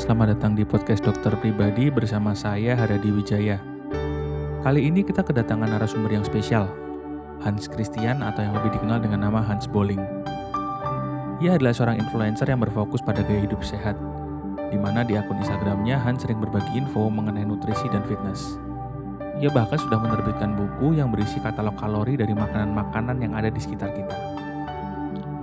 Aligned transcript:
selamat 0.00 0.32
datang 0.32 0.56
di 0.56 0.64
podcast 0.64 1.04
dokter 1.04 1.28
pribadi 1.36 1.92
bersama 1.92 2.32
saya 2.32 2.72
Haradi 2.72 3.12
Wijaya. 3.12 3.60
Kali 4.64 4.88
ini 4.88 5.04
kita 5.04 5.20
kedatangan 5.20 5.68
narasumber 5.68 6.08
yang 6.08 6.24
spesial, 6.24 6.72
Hans 7.44 7.68
Christian 7.68 8.24
atau 8.24 8.40
yang 8.40 8.56
lebih 8.56 8.80
dikenal 8.80 9.04
dengan 9.04 9.28
nama 9.28 9.44
Hans 9.44 9.68
Bowling. 9.68 10.00
Ia 11.44 11.60
adalah 11.60 11.76
seorang 11.76 12.00
influencer 12.00 12.48
yang 12.48 12.64
berfokus 12.64 13.04
pada 13.04 13.20
gaya 13.20 13.44
hidup 13.44 13.60
sehat, 13.60 13.92
di 14.72 14.80
mana 14.80 15.04
di 15.04 15.20
akun 15.20 15.36
Instagramnya 15.36 16.00
Hans 16.00 16.24
sering 16.24 16.40
berbagi 16.40 16.80
info 16.80 17.12
mengenai 17.12 17.44
nutrisi 17.44 17.84
dan 17.92 18.00
fitness. 18.08 18.56
Ia 19.36 19.52
bahkan 19.52 19.76
sudah 19.76 20.00
menerbitkan 20.00 20.56
buku 20.56 20.96
yang 20.96 21.12
berisi 21.12 21.36
katalog 21.44 21.76
kalori 21.76 22.16
dari 22.16 22.32
makanan-makanan 22.32 23.20
yang 23.20 23.36
ada 23.36 23.52
di 23.52 23.60
sekitar 23.60 23.92
kita. 23.92 24.16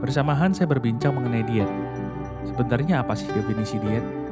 Bersama 0.01 0.33
Hans 0.33 0.57
saya 0.57 0.65
berbincang 0.65 1.13
mengenai 1.13 1.45
diet. 1.45 1.69
Sebenarnya 2.49 3.05
apa 3.05 3.13
sih 3.13 3.29
definisi 3.29 3.77
diet? 3.77 4.26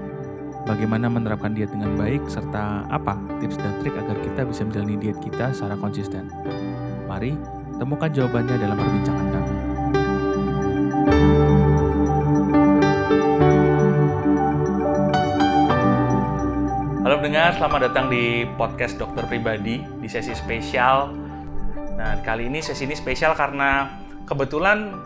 Bagaimana 0.65 1.05
menerapkan 1.07 1.53
diet 1.53 1.69
dengan 1.69 1.93
baik, 1.93 2.25
serta 2.25 2.89
apa 2.89 3.15
tips 3.37 3.61
dan 3.61 3.77
trik 3.79 3.93
agar 3.93 4.17
kita 4.17 4.41
bisa 4.49 4.65
menjalani 4.65 4.97
diet 4.97 5.17
kita 5.21 5.53
secara 5.53 5.77
konsisten. 5.77 6.27
Mari 7.05 7.37
temukan 7.77 8.09
jawabannya 8.09 8.55
dalam 8.57 8.75
perbincangan 8.75 9.27
kami. 9.29 9.53
Halo 17.05 17.15
pendengar, 17.21 17.53
selamat 17.53 17.79
datang 17.93 18.05
di 18.09 18.49
podcast 18.57 18.97
dokter 18.97 19.29
pribadi 19.29 19.85
di 20.01 20.07
sesi 20.09 20.33
spesial. 20.33 21.13
Nah, 21.95 22.25
kali 22.25 22.49
ini 22.49 22.65
sesi 22.65 22.89
ini 22.89 22.97
spesial 22.97 23.37
karena 23.37 24.01
kebetulan 24.25 24.97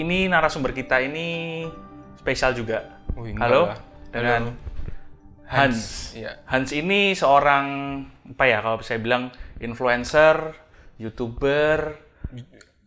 ini 0.00 0.26
narasumber 0.32 0.72
kita 0.72 1.04
ini 1.04 1.68
spesial 2.16 2.56
juga. 2.56 2.96
Wih, 3.14 3.36
Halo, 3.36 3.70
dengan 4.08 4.48
Halo. 4.48 4.73
Hans. 5.54 6.12
Iya. 6.14 6.32
Hans 6.44 6.70
ini 6.70 7.14
seorang 7.14 7.66
apa 8.34 8.44
ya 8.44 8.58
kalau 8.58 8.82
saya 8.82 8.98
bilang 8.98 9.30
influencer, 9.58 10.54
youtuber, 10.98 11.94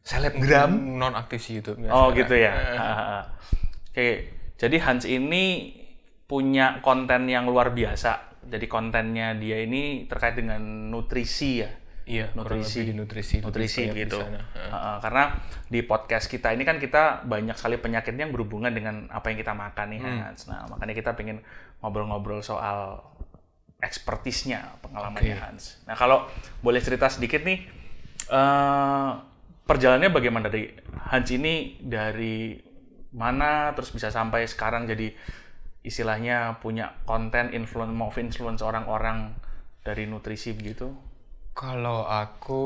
selebgram. 0.01 0.71
non 0.97 1.13
aktif 1.15 1.43
sih 1.43 1.59
itu. 1.59 1.75
Oh 1.88 2.11
gitu 2.11 2.35
ya. 2.35 2.53
Ah, 2.77 3.23
Oke, 3.89 4.29
jadi 4.55 4.77
Hans 4.77 5.09
ini 5.09 5.73
punya 6.23 6.79
konten 6.79 7.25
yang 7.25 7.49
luar 7.49 7.73
biasa. 7.73 8.38
Jadi 8.47 8.69
kontennya 8.69 9.33
dia 9.35 9.59
ini 9.59 10.05
terkait 10.05 10.38
dengan 10.38 10.61
nutrisi 10.88 11.65
ya. 11.65 11.71
Iya, 12.07 12.31
nutrisi, 12.39 12.88
di 12.88 12.95
nutrisi, 12.95 13.43
nutrisi 13.43 13.91
di 13.91 14.07
gitu. 14.07 14.23
Heeh, 14.23 14.95
karena 15.03 15.43
di 15.67 15.83
podcast 15.83 16.31
kita 16.31 16.55
ini 16.55 16.63
kan 16.63 16.79
kita 16.79 17.27
banyak 17.27 17.51
sekali 17.59 17.75
penyakit 17.75 18.15
yang 18.15 18.31
berhubungan 18.31 18.71
dengan 18.71 19.11
apa 19.11 19.27
yang 19.27 19.35
kita 19.35 19.51
makan 19.51 19.88
nih 19.91 19.99
Hmm. 19.99 20.19
Hans. 20.23 20.47
Nah 20.47 20.63
makanya 20.71 20.95
kita 20.95 21.11
pengen 21.19 21.43
ngobrol-ngobrol 21.81 22.42
soal 22.42 23.02
ekspertisnya 23.78 24.81
pengalamannya 24.81 25.38
Oke. 25.38 25.44
Hans. 25.44 25.81
Nah 25.86 25.94
kalau 25.94 26.25
boleh 26.66 26.81
cerita 26.81 27.08
sedikit 27.09 27.45
nih 27.45 27.61
eh 28.28 29.11
perjalanannya 29.67 30.11
bagaimana 30.11 30.47
dari 30.50 30.72
Hans 31.11 31.30
ini 31.30 31.78
dari 31.84 32.58
mana 33.14 33.72
terus 33.78 33.94
bisa 33.94 34.09
sampai 34.09 34.47
sekarang 34.50 34.88
jadi 34.89 35.14
istilahnya 35.86 36.59
punya 36.59 37.00
konten 37.08 37.56
influence 37.56 37.94
mau 37.95 38.12
influence 38.12 38.59
orang-orang 38.66 39.36
dari 39.86 40.03
nutrisi 40.03 40.52
begitu. 40.52 40.91
Kalau 41.56 42.06
aku 42.06 42.62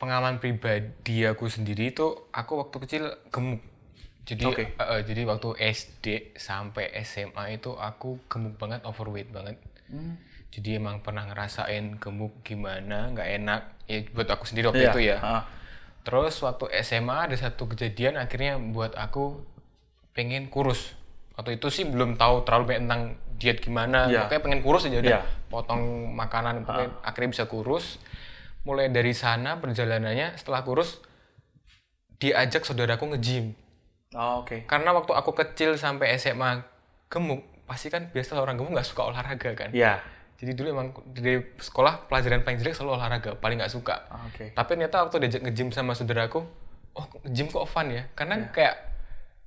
pengalaman 0.00 0.42
pribadi 0.42 1.22
aku 1.28 1.46
sendiri 1.46 1.94
itu 1.94 2.26
aku 2.32 2.52
waktu 2.58 2.76
kecil 2.82 3.02
gemuk. 3.28 3.60
Jadi 4.22 4.44
Oke. 4.46 4.64
eh, 4.70 4.82
eh, 4.82 5.00
jadi 5.02 5.26
waktu 5.26 5.58
SD 5.58 6.06
sampai 6.38 6.94
SMA 7.02 7.58
itu 7.58 7.74
aku 7.74 8.22
gemuk 8.30 8.54
banget, 8.54 8.86
overweight 8.86 9.34
banget. 9.34 9.58
Jadi 10.52 10.78
emang 10.78 11.00
pernah 11.02 11.26
ngerasain 11.26 11.98
gemuk 11.98 12.44
gimana, 12.46 13.10
nggak 13.10 13.28
enak. 13.42 13.62
Ya 13.90 13.98
buat 14.14 14.28
aku 14.30 14.44
sendiri 14.46 14.70
waktu 14.70 14.84
Iya, 14.86 14.92
itu 14.94 15.00
ya. 15.02 15.16
heeh. 15.18 15.42
Terus 16.02 16.34
waktu 16.42 16.66
SMA 16.82 17.30
ada 17.30 17.36
satu 17.38 17.66
kejadian 17.66 18.18
akhirnya 18.18 18.58
buat 18.58 18.94
aku 18.94 19.42
pengen 20.14 20.52
kurus. 20.52 20.94
Waktu 21.34 21.56
itu 21.58 21.72
sih 21.72 21.84
belum 21.88 22.20
tahu 22.20 22.44
terlalu 22.46 22.64
banyak 22.74 22.82
tentang 22.86 23.02
diet 23.40 23.58
gimana. 23.58 24.06
Iya. 24.06 24.28
Pokoknya 24.28 24.42
pengen 24.44 24.60
kurus 24.62 24.82
aja 24.86 24.98
udah. 25.02 25.12
Iya. 25.18 25.20
Potong 25.50 25.82
makanan 26.14 26.62
pokoknya 26.62 26.90
akhirnya 27.02 27.30
bisa 27.34 27.44
kurus. 27.50 27.98
Mulai 28.62 28.92
dari 28.94 29.10
sana 29.16 29.58
perjalanannya 29.58 30.38
setelah 30.38 30.62
kurus 30.62 31.02
diajak 32.22 32.62
saudaraku 32.62 33.10
nge-gym. 33.16 33.58
Oh, 34.12 34.40
Oke. 34.40 34.64
Karena 34.64 34.92
waktu 34.92 35.10
aku 35.10 35.32
kecil 35.32 35.74
sampai 35.74 36.16
SMA 36.16 36.60
gemuk, 37.08 37.40
pasti 37.64 37.88
kan 37.88 38.08
biasa 38.08 38.36
orang 38.36 38.56
gemuk 38.56 38.72
nggak 38.72 38.84
suka 38.84 39.02
olahraga 39.04 39.50
kan. 39.52 39.70
Iya. 39.72 40.00
Jadi 40.36 40.52
dulu 40.52 40.68
emang 40.70 40.88
dari 41.08 41.38
sekolah 41.54 42.06
pelajaran 42.06 42.42
paling 42.42 42.58
jelek 42.58 42.74
selalu 42.74 42.98
olahraga, 42.98 43.38
paling 43.38 43.56
nggak 43.56 43.70
suka. 43.70 44.10
Oke. 44.26 44.50
Tapi 44.50 44.68
ternyata 44.70 45.06
waktu 45.06 45.16
diajak 45.22 45.42
nge-gym 45.42 45.70
sama 45.70 45.94
saudaraku, 45.94 46.42
oh 46.92 47.04
nge-gym 47.22 47.46
kok 47.46 47.64
fun 47.64 47.88
ya? 47.88 48.10
Karena 48.12 48.36
Iya. 48.36 48.48
kayak 48.50 48.74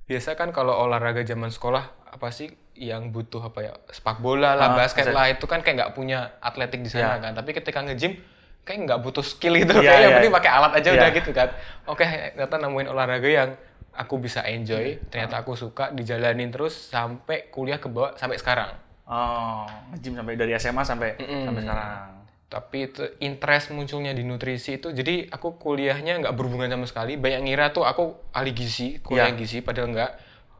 biasa 0.06 0.34
kan 0.34 0.48
kalau 0.50 0.72
olahraga 0.72 1.20
zaman 1.20 1.50
sekolah 1.50 1.84
apa 2.06 2.30
sih 2.30 2.48
yang 2.72 3.10
butuh 3.10 3.42
apa 3.42 3.60
ya 3.60 3.72
sepak 3.88 4.18
bola 4.18 4.54
lah, 4.54 4.72
Ah, 4.72 4.76
basket 4.78 5.10
lah 5.10 5.28
itu 5.28 5.44
kan 5.44 5.60
kayak 5.60 5.76
nggak 5.76 5.92
punya 5.92 6.38
atletik 6.38 6.80
di 6.80 6.88
sana 6.88 7.18
Iya. 7.18 7.22
kan. 7.22 7.32
Tapi 7.34 7.50
ketika 7.52 7.82
nge-gym 7.82 8.16
kayak 8.62 8.78
nggak 8.82 9.00
butuh 9.04 9.22
skill 9.22 9.52
gitu, 9.54 9.76
Iya, 9.76 9.84
kayak 9.84 10.00
yang 10.00 10.10
iya. 10.10 10.16
penting 10.18 10.32
pakai 10.32 10.50
alat 10.50 10.72
aja 10.74 10.88
Iya. 10.88 10.96
udah 10.96 11.08
gitu 11.12 11.30
kan. 11.30 11.48
Oke, 11.84 12.04
ternyata 12.32 12.56
nemuin 12.58 12.88
olahraga 12.88 13.28
yang 13.28 13.50
aku 13.96 14.18
bisa 14.18 14.40
Iya. 14.40 14.54
enjoy, 14.54 14.86
ternyata 15.06 15.40
aku 15.40 15.52
suka 15.52 15.90
dijalanin 15.90 16.48
terus 16.48 16.72
sampai 16.86 17.48
kuliah 17.48 17.76
ke 17.76 17.86
bawah 17.86 18.12
sampai 18.14 18.36
sekarang. 18.36 18.70
Oh, 19.04 19.64
nge-gym 19.90 20.14
sampai 20.14 20.34
dari 20.34 20.52
SMA 20.54 20.82
sampai 20.82 21.14
sampai 21.16 21.62
sekarang. 21.62 22.06
tapi 22.46 22.86
itu 22.86 23.02
interest 23.18 23.70
munculnya 23.70 24.10
di 24.10 24.22
nutrisi 24.22 24.76
itu 24.76 24.90
jadi 24.90 25.26
aku 25.28 25.56
kuliahnya 25.56 26.20
nggak 26.20 26.30
berhubungan 26.32 26.68
sama 26.68 26.86
sekali 26.86 27.14
banyak 27.14 27.42
ngira 27.42 27.70
tuh 27.70 27.82
aku 27.82 28.04
ahli 28.30 28.50
gizi 28.52 28.98
kuliah 29.00 29.26
Iya. 29.26 29.34
gizi 29.36 29.58
padahal 29.60 29.90
nggak 29.90 30.10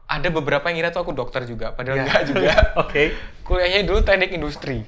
ada 0.05 0.27
beberapa 0.29 0.67
yang 0.67 0.75
ngira 0.75 0.89
tuh 0.89 1.01
aku 1.01 1.11
dokter 1.13 1.43
juga 1.43 1.71
padahal 1.71 1.97
Iya. 1.97 2.05
nggak 2.05 2.21
juga 2.25 2.51
Oke. 2.83 3.15
kuliahnya 3.41 3.83
dulu 3.83 3.99
teknik 4.01 4.31
industri 4.31 4.83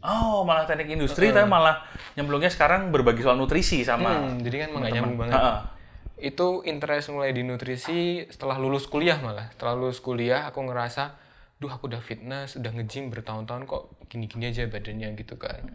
Oh, 0.00 0.42
malah 0.42 0.62
teknik 0.62 0.94
industri 0.94 1.32
tapi 1.32 1.42
malah 1.44 1.80
nyemplungnya 2.12 2.46
sekarang 2.48 2.90
berbagi 2.90 3.18
soal 3.20 3.34
nutrisi 3.34 3.82
sama 3.82 4.22
Hmm, 4.22 4.38
jadi 4.38 4.56
kan 4.62 4.68
nggak 4.76 4.92
nyambung 4.92 5.18
banget 5.18 5.34
Heeh. 5.34 5.56
Itu 6.14 6.62
interest 6.62 7.10
mulai 7.10 7.34
di 7.34 7.42
nutrisi 7.42 8.22
setelah 8.30 8.54
lulus 8.58 8.86
kuliah 8.86 9.18
malah. 9.18 9.50
Setelah 9.54 9.74
lulus 9.74 9.98
kuliah 9.98 10.46
aku 10.46 10.62
ngerasa 10.62 11.18
duh 11.58 11.70
aku 11.70 11.90
udah 11.90 12.02
fitness 12.02 12.58
udah 12.58 12.70
nge-gym 12.74 13.10
bertahun-tahun 13.10 13.66
kok 13.66 13.82
gini-gini 14.10 14.50
aja 14.50 14.66
badannya 14.70 15.18
gitu 15.18 15.34
kan. 15.34 15.66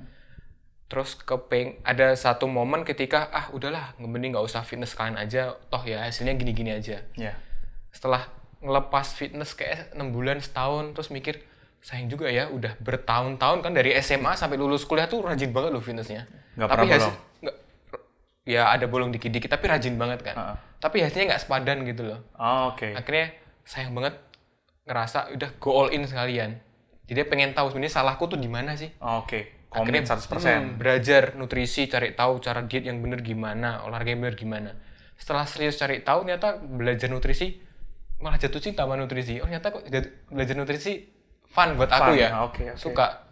Terus 0.89 1.19
kepeng 1.19 1.77
ada 1.83 2.15
satu 2.15 2.47
momen 2.47 2.87
ketika 2.87 3.27
ah 3.29 3.51
udahlah 3.51 3.93
mending 3.99 4.33
nggak 4.33 4.47
usah 4.47 4.63
fitness 4.63 4.95
kalian 4.95 5.19
aja. 5.19 5.59
Toh 5.67 5.83
ya 5.83 6.07
hasilnya 6.07 6.35
gini-gini 6.39 6.71
aja. 6.75 7.03
Iya. 7.15 7.35
setelah 7.89 8.29
ngelepas 8.61 9.17
fitness 9.17 9.57
kayak 9.57 9.97
enam 9.97 10.13
bulan 10.13 10.37
setahun 10.37 10.93
terus 10.93 11.09
mikir 11.09 11.41
sayang 11.81 12.05
juga 12.05 12.29
ya 12.29 12.45
udah 12.53 12.77
bertahun-tahun 12.77 13.65
kan 13.65 13.73
dari 13.73 13.97
SMA 13.97 14.37
sampai 14.37 14.61
lulus 14.61 14.85
kuliah 14.85 15.09
tuh 15.09 15.25
rajin 15.25 15.49
banget 15.49 15.73
loh 15.73 15.81
fitnessnya. 15.81 16.29
Nggak 16.53 16.69
tapi 16.69 16.85
pernah 16.85 16.95
hasil 17.01 17.28
ya 18.49 18.73
ada 18.73 18.89
bolong 18.89 19.13
dikit-dikit 19.13 19.45
tapi 19.47 19.69
rajin 19.69 19.93
banget 19.95 20.25
kan 20.25 20.33
Heeh. 20.33 20.55
tapi 20.81 20.97
hasilnya 20.99 21.25
nggak 21.29 21.41
sepadan 21.45 21.85
gitu 21.85 22.01
loh 22.03 22.19
Oh, 22.33 22.73
Oke. 22.73 22.89
akhirnya 22.91 23.37
sayang 23.61 23.93
banget 23.93 24.17
ngerasa 24.83 25.29
udah 25.31 25.49
go 25.61 25.69
all 25.75 25.89
in 25.89 26.01
sekalian 26.03 26.57
jadi 27.05 27.25
pengen 27.25 27.53
tahu 27.53 27.69
sebenarnya 27.69 27.93
salahku 27.95 28.25
tuh 28.25 28.37
di 28.37 28.49
mana 28.49 28.73
sih 28.73 28.89
Oh, 28.97 29.21
Oke. 29.21 29.69
Komit 29.69 30.01
100%. 30.01 30.33
hmm, 30.33 30.81
belajar 30.81 31.37
nutrisi 31.37 31.85
cari 31.85 32.17
tahu 32.17 32.41
cara 32.41 32.65
diet 32.65 32.89
yang 32.89 32.97
bener 32.99 33.21
gimana 33.21 33.85
olahraga 33.85 34.09
yang 34.09 34.25
bener 34.25 34.33
gimana 34.33 34.73
setelah 35.13 35.45
serius 35.45 35.77
cari 35.77 36.01
tahu 36.01 36.25
ternyata 36.25 36.57
belajar 36.57 37.05
nutrisi 37.05 37.61
malah 38.17 38.35
jatuh 38.35 38.57
cinta 38.57 38.81
sama 38.81 38.97
nutrisi 38.97 39.37
oh 39.37 39.45
ternyata 39.45 39.69
kok 39.69 39.85
belajar 40.25 40.57
nutrisi 40.57 41.05
fun 41.45 41.77
buat 41.77 41.85
Fun, 41.85 42.01
aku 42.01 42.11
ya 42.17 42.29
oke, 42.41 42.63
oke. 42.65 42.81
suka 42.81 43.29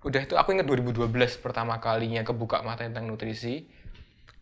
udah 0.00 0.20
itu 0.20 0.34
aku 0.34 0.48
ingat 0.52 0.64
2012 0.64 1.04
pertama 1.38 1.76
kalinya 1.76 2.24
kebuka 2.24 2.60
mata 2.60 2.80
tentang 2.80 3.04
nutrisi 3.04 3.68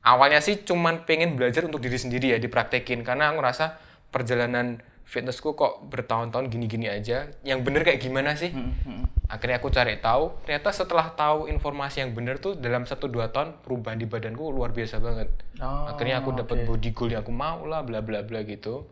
awalnya 0.02 0.42
sih 0.42 0.62
cuman 0.62 1.06
pengen 1.06 1.38
belajar 1.38 1.62
untuk 1.66 1.82
diri 1.82 1.98
sendiri 1.98 2.34
ya 2.34 2.38
dipraktekin. 2.38 3.02
Karena 3.02 3.30
aku 3.30 3.42
ngerasa 3.42 3.78
perjalanan 4.10 4.82
fitnessku 5.02 5.52
kok 5.52 5.86
bertahun-tahun 5.92 6.48
gini-gini 6.48 6.88
aja. 6.88 7.28
Yang 7.44 7.58
bener 7.66 7.82
kayak 7.84 8.00
gimana 8.00 8.32
sih? 8.32 8.48
Hmm, 8.48 9.04
akhirnya 9.28 9.60
aku 9.60 9.68
cari 9.68 10.00
tahu. 10.00 10.32
Ternyata 10.48 10.72
setelah 10.72 11.12
tahu 11.12 11.52
informasi 11.52 12.00
yang 12.00 12.16
bener 12.16 12.40
tuh 12.40 12.56
dalam 12.56 12.88
1-2 12.88 13.12
tahun 13.28 13.60
perubahan 13.60 14.00
di 14.00 14.08
badanku 14.08 14.48
luar 14.48 14.72
biasa 14.72 14.98
banget. 15.04 15.28
Oh, 15.60 15.88
akhirnya 15.92 16.24
aku 16.24 16.32
dapat 16.32 16.64
body 16.64 16.90
goal 16.96 17.12
yang 17.12 17.20
aku 17.20 17.32
mau 17.34 17.60
lah 17.68 17.84
bla 17.84 18.00
bla 18.00 18.24
bla 18.24 18.40
gitu. 18.42 18.88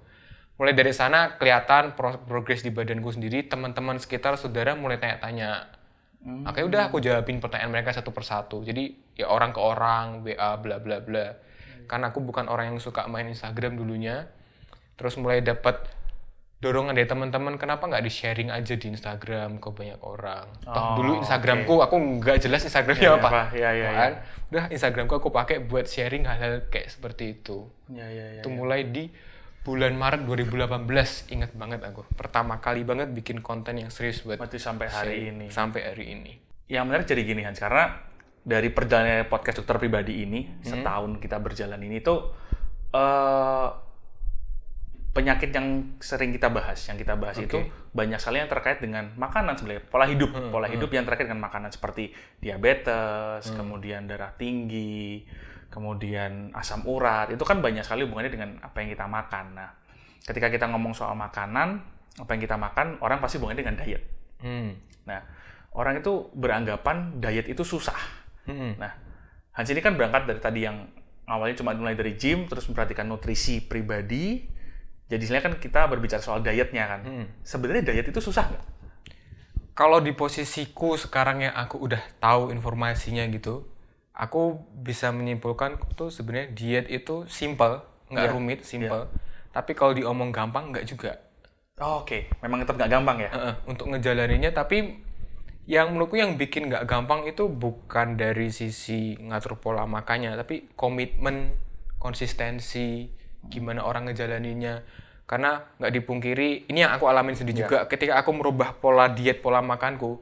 Mulai 0.61 0.77
dari 0.77 0.93
sana 0.93 1.41
kelihatan 1.41 1.97
pro- 1.97 2.21
progres 2.21 2.61
di 2.61 2.69
badanku 2.69 3.09
sendiri. 3.09 3.49
Teman-teman 3.49 3.97
sekitar 3.97 4.37
saudara 4.37 4.77
mulai 4.77 5.01
tanya-tanya 5.01 5.73
akhirnya 6.21 6.69
udah 6.69 6.83
aku 6.93 7.01
jawabin 7.01 7.41
pertanyaan 7.41 7.73
mereka 7.73 7.97
satu 7.97 8.13
persatu 8.13 8.61
jadi 8.61 8.93
ya 9.17 9.33
orang 9.33 9.57
ke 9.57 9.61
orang 9.61 10.21
wa 10.21 10.61
bla 10.61 10.77
bla 10.77 11.01
bla 11.01 11.27
karena 11.89 12.13
aku 12.13 12.21
bukan 12.21 12.45
orang 12.47 12.77
yang 12.77 12.79
suka 12.79 13.09
main 13.09 13.25
Instagram 13.25 13.81
dulunya 13.81 14.29
terus 15.01 15.17
mulai 15.17 15.41
dapat 15.41 15.81
dorongan 16.61 16.93
dari 16.93 17.09
teman-teman 17.09 17.57
kenapa 17.57 17.89
nggak 17.89 18.05
di 18.05 18.13
sharing 18.13 18.53
aja 18.53 18.77
di 18.77 18.93
Instagram 18.93 19.65
ke 19.65 19.69
banyak 19.73 19.97
orang. 20.05 20.45
Toh 20.61 20.77
Oh, 20.77 20.93
dulu 21.01 21.17
Instagramku 21.25 21.81
aku 21.81 21.97
nggak 22.21 22.37
jelas 22.37 22.69
Instagramnya 22.69 23.01
Iya, 23.01 23.17
apa. 23.17 23.29
apa? 23.33 23.43
Iya, 23.57 23.71
iya, 23.73 23.89
Kan? 23.97 24.13
Udah 24.53 24.65
Instagramku 24.69 25.15
aku 25.17 25.33
pakai 25.33 25.65
buat 25.65 25.89
sharing 25.89 26.29
hal-hal 26.29 26.69
kayak 26.69 26.93
seperti 26.93 27.41
itu. 27.41 27.65
Ya, 27.89 28.05
ya, 28.13 28.37
ya. 28.37 28.41
itu 28.45 28.53
mulai 28.53 28.93
di 28.93 29.09
bulan 29.61 29.93
Maret 29.93 30.25
2018 30.25 30.89
ingat 31.31 31.53
banget 31.53 31.81
aku 31.83 32.09
pertama 32.11 32.59
kali 32.59 32.81
banget 32.81 33.11
bikin 33.11 33.39
konten 33.41 33.77
yang 33.77 33.93
serius 33.93 34.21
buat 34.21 34.41
Berarti 34.41 34.57
sampai 34.57 34.87
hari 34.89 34.97
sharing. 35.19 35.35
ini. 35.35 35.47
sampai 35.49 35.81
hari 35.85 36.05
ini 36.11 36.33
Yang 36.65 36.85
menarik 36.87 37.07
jadi 37.07 37.23
gini 37.25 37.43
Hans, 37.43 37.59
karena 37.59 37.99
dari 38.41 38.71
perjalanan 38.71 39.27
podcast 39.27 39.59
dokter 39.59 39.77
pribadi 39.77 40.23
ini, 40.23 40.47
Hmm. 40.47 40.62
setahun 40.65 41.12
kita 41.19 41.37
berjalan 41.37 41.77
ini 41.79 41.99
tuh 41.99 42.31
eh 42.91 43.69
penyakit 45.11 45.51
yang 45.51 45.67
sering 45.99 46.31
kita 46.31 46.47
bahas, 46.49 46.79
yang 46.87 46.95
kita 46.95 47.19
bahas 47.19 47.35
itu 47.37 47.59
banyak 47.91 48.15
sekali 48.17 48.39
yang 48.39 48.47
terkait 48.47 48.79
dengan 48.79 49.11
makanan 49.12 49.59
sebenarnya, 49.59 49.83
pola 49.85 50.07
hidup, 50.07 50.31
Hmm, 50.31 50.49
pola 50.49 50.71
hidup 50.71 50.87
yang 50.89 51.03
terkait 51.03 51.27
dengan 51.27 51.43
makanan 51.43 51.69
seperti 51.69 52.15
diabetes, 52.39 53.51
kemudian 53.53 54.07
darah 54.07 54.31
tinggi, 54.33 55.27
kemudian 55.71 56.51
asam 56.53 56.83
urat, 56.85 57.31
itu 57.31 57.41
kan 57.47 57.63
banyak 57.63 57.87
sekali 57.87 58.05
hubungannya 58.05 58.33
dengan 58.33 58.51
apa 58.61 58.77
yang 58.83 58.91
kita 58.91 59.07
makan. 59.07 59.55
Nah, 59.55 59.71
ketika 60.27 60.51
kita 60.51 60.67
ngomong 60.69 60.93
soal 60.93 61.15
makanan, 61.17 61.81
apa 62.19 62.31
yang 62.37 62.43
kita 62.43 62.59
makan, 62.59 62.99
orang 63.01 63.23
pasti 63.23 63.39
hubungannya 63.39 63.63
dengan 63.63 63.77
diet. 63.79 64.03
hmm. 64.43 64.71
Nah, 65.07 65.21
orang 65.73 66.03
itu 66.03 66.29
beranggapan 66.35 67.23
diet 67.23 67.47
itu 67.47 67.63
susah. 67.63 67.99
Hmm. 68.45 68.77
Nah, 68.77 68.93
Hans 69.55 69.71
ini 69.71 69.81
kan 69.81 69.95
berangkat 69.95 70.27
dari 70.27 70.41
tadi 70.43 70.61
yang 70.67 70.91
awalnya 71.31 71.63
cuma 71.63 71.73
mulai 71.73 71.95
dari 71.95 72.19
gym, 72.19 72.51
terus 72.51 72.67
memperhatikan 72.67 73.07
nutrisi 73.07 73.63
pribadi. 73.63 74.43
Jadi 75.11 75.23
sebenarnya 75.27 75.47
kan 75.51 75.57
kita 75.59 75.81
berbicara 75.91 76.23
soal 76.23 76.43
dietnya 76.43 76.85
kan. 76.87 77.01
Hmm. 77.07 77.27
Sebenarnya 77.43 77.95
diet 77.95 78.07
itu 78.11 78.21
susah 78.23 78.47
nggak? 78.51 78.65
kalau 79.81 79.97
di 80.05 80.13
posisiku 80.13 81.01
sekarang 81.01 81.49
yang 81.49 81.57
aku 81.57 81.81
udah 81.81 82.05
tahu 82.21 82.53
informasinya 82.53 83.25
gitu 83.33 83.65
aku 84.21 84.61
bisa 84.77 85.09
menyimpulkan 85.09 85.81
tuh 85.97 86.13
sebenarnya 86.13 86.53
diet 86.53 86.87
itu 86.93 87.25
simple 87.33 87.81
nggak 88.13 88.27
Iya, 88.29 88.33
rumit 88.37 88.61
simple. 88.69 89.09
Tapi 89.51 89.73
kalau 89.73 89.97
diomong 89.97 90.29
gampang 90.29 90.77
nggak 90.77 90.85
juga. 90.85 91.17
Oh, 91.81 92.05
Oke, 92.05 92.29
memang 92.45 92.61
tetap 92.61 92.77
nggak 92.77 92.93
gampang 92.93 93.17
ya. 93.25 93.31
Heeh, 93.33 93.55
untuk 93.65 93.89
ngejalaninnya 93.89 94.53
tapi 94.53 95.01
yang 95.65 95.97
menurutku 95.97 96.21
yang 96.21 96.37
bikin 96.37 96.69
nggak 96.69 96.85
gampang 96.85 97.25
itu 97.25 97.49
bukan 97.49 98.21
dari 98.21 98.53
sisi 98.53 99.17
ngatur 99.17 99.57
pola 99.57 99.87
makannya 99.89 100.35
tapi 100.37 100.69
komitmen 100.77 101.57
konsistensi 101.97 103.09
gimana 103.49 103.89
orang 103.89 104.13
ngejalaninnya. 104.13 104.85
Karena 105.25 105.63
nggak 105.81 105.93
dipungkiri 105.97 106.69
ini 106.69 106.85
yang 106.85 106.93
aku 106.93 107.09
alamin 107.09 107.39
sendiri 107.39 107.65
juga. 107.65 107.89
Ketika 107.89 108.21
aku 108.21 108.37
merubah 108.37 108.77
pola 108.77 109.09
diet 109.09 109.41
pola 109.41 109.65
makanku 109.65 110.21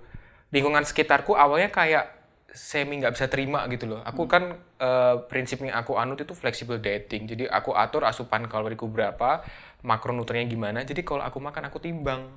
lingkungan 0.54 0.84
sekitarku 0.86 1.34
awalnya 1.34 1.72
kayak 1.72 2.17
semi 2.48 2.96
nggak 2.96 3.12
bisa 3.12 3.26
terima 3.28 3.68
gitu 3.68 3.84
loh. 3.84 4.00
Aku 4.04 4.24
kan 4.24 4.56
eh, 4.80 5.14
prinsipnya 5.28 5.76
aku 5.76 6.00
anut 6.00 6.20
itu 6.20 6.32
flexible 6.32 6.80
dieting 6.80 7.28
jadi 7.28 7.44
aku 7.52 7.76
atur 7.76 8.08
asupan 8.08 8.48
kaloriku 8.48 8.88
berapa 8.88 9.44
makronutriennya 9.84 10.48
gimana. 10.48 10.78
Jadi 10.82 11.04
kalau 11.04 11.22
aku 11.22 11.38
makan 11.38 11.68
aku 11.68 11.78
timbang. 11.78 12.28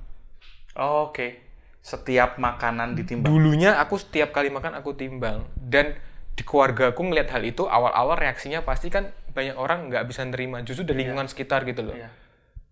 Oh, 0.75 1.11
Oke, 1.11 1.43
setiap 1.83 2.39
makanan 2.39 2.95
ditimbang. 2.95 3.27
dulunya 3.27 3.75
aku 3.75 3.99
setiap 3.99 4.31
kali 4.31 4.47
makan 4.51 4.79
aku 4.79 4.95
timbang. 4.95 5.47
Dan 5.55 5.95
di 6.31 6.43
keluarga 6.47 6.95
aku 6.95 7.01
ngeliat 7.03 7.27
hal 7.31 7.43
itu 7.43 7.67
awal-awal 7.67 8.15
reaksinya 8.15 8.63
pasti 8.63 8.87
kan 8.87 9.11
banyak 9.35 9.55
orang 9.55 9.91
nggak 9.91 10.07
bisa 10.07 10.23
nerima. 10.27 10.63
Justru 10.63 10.87
dari 10.87 11.03
lingkungan 11.03 11.27
sekitar 11.27 11.63
gitu 11.67 11.87
loh. 11.87 11.95
Iya. 11.95 12.11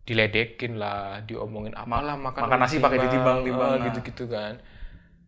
diledekin 0.09 0.81
lah 0.81 1.21
diomongin 1.21 1.69
apalah 1.77 2.17
makan 2.17 2.49
makan 2.49 2.57
nasi 2.65 2.81
pakai 2.81 2.97
ditimbang-timbang, 2.97 3.69
eh, 3.69 3.77
nah. 3.77 3.85
gitu-gitu 3.93 4.25
kan 4.25 4.57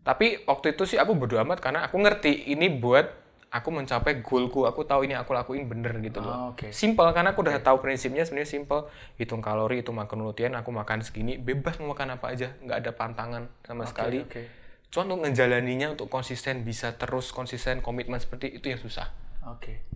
tapi 0.02 0.42
waktu 0.50 0.74
itu 0.74 0.84
sih 0.86 0.98
aku 0.98 1.14
bodo 1.14 1.38
amat 1.42 1.62
karena 1.62 1.86
aku 1.86 2.02
ngerti 2.02 2.50
ini 2.50 2.70
buat 2.70 3.06
aku 3.52 3.68
mencapai 3.68 4.24
goalku 4.24 4.64
aku 4.64 4.88
tahu 4.88 5.06
ini 5.06 5.14
aku 5.14 5.36
lakuin 5.36 5.68
bener 5.68 6.00
gitu 6.00 6.24
loh 6.24 6.32
Oh, 6.32 6.46
oke. 6.56 6.72
simple 6.72 7.06
karena 7.12 7.36
aku 7.36 7.44
udah 7.44 7.60
tahu 7.60 7.84
prinsipnya 7.84 8.24
sebenarnya 8.24 8.48
simple 8.50 8.88
hitung 9.20 9.44
kalori 9.44 9.84
hitung 9.84 10.00
makronutrien 10.00 10.56
aku 10.56 10.72
makan 10.72 11.04
segini 11.04 11.36
bebas 11.36 11.76
mau 11.84 11.92
makan 11.92 12.16
apa 12.16 12.32
aja 12.32 12.56
nggak 12.64 12.78
ada 12.82 12.92
pantangan 12.96 13.44
sama 13.62 13.84
sekali 13.86 14.24
Oke. 14.26 14.44
Cuma 14.92 15.08
untuk 15.08 15.24
ngejalaninya 15.24 15.96
untuk 15.96 16.12
konsisten 16.12 16.68
bisa 16.68 16.92
terus 17.00 17.32
konsisten 17.32 17.80
komitmen 17.80 18.20
seperti 18.20 18.52
itu 18.52 18.76
yang 18.76 18.76
susah. 18.76 19.08
Oke. 19.48 19.88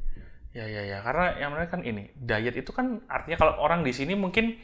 Ya 0.55 0.63
ya 0.71 0.87
ya, 0.87 1.03
karena 1.03 1.35
yang 1.35 1.51
menarik 1.51 1.67
kan 1.67 1.83
ini, 1.83 2.15
diet 2.15 2.55
itu 2.55 2.71
kan 2.71 3.03
artinya 3.11 3.35
kalau 3.35 3.59
orang 3.59 3.83
di 3.83 3.91
sini 3.91 4.15
mungkin 4.15 4.55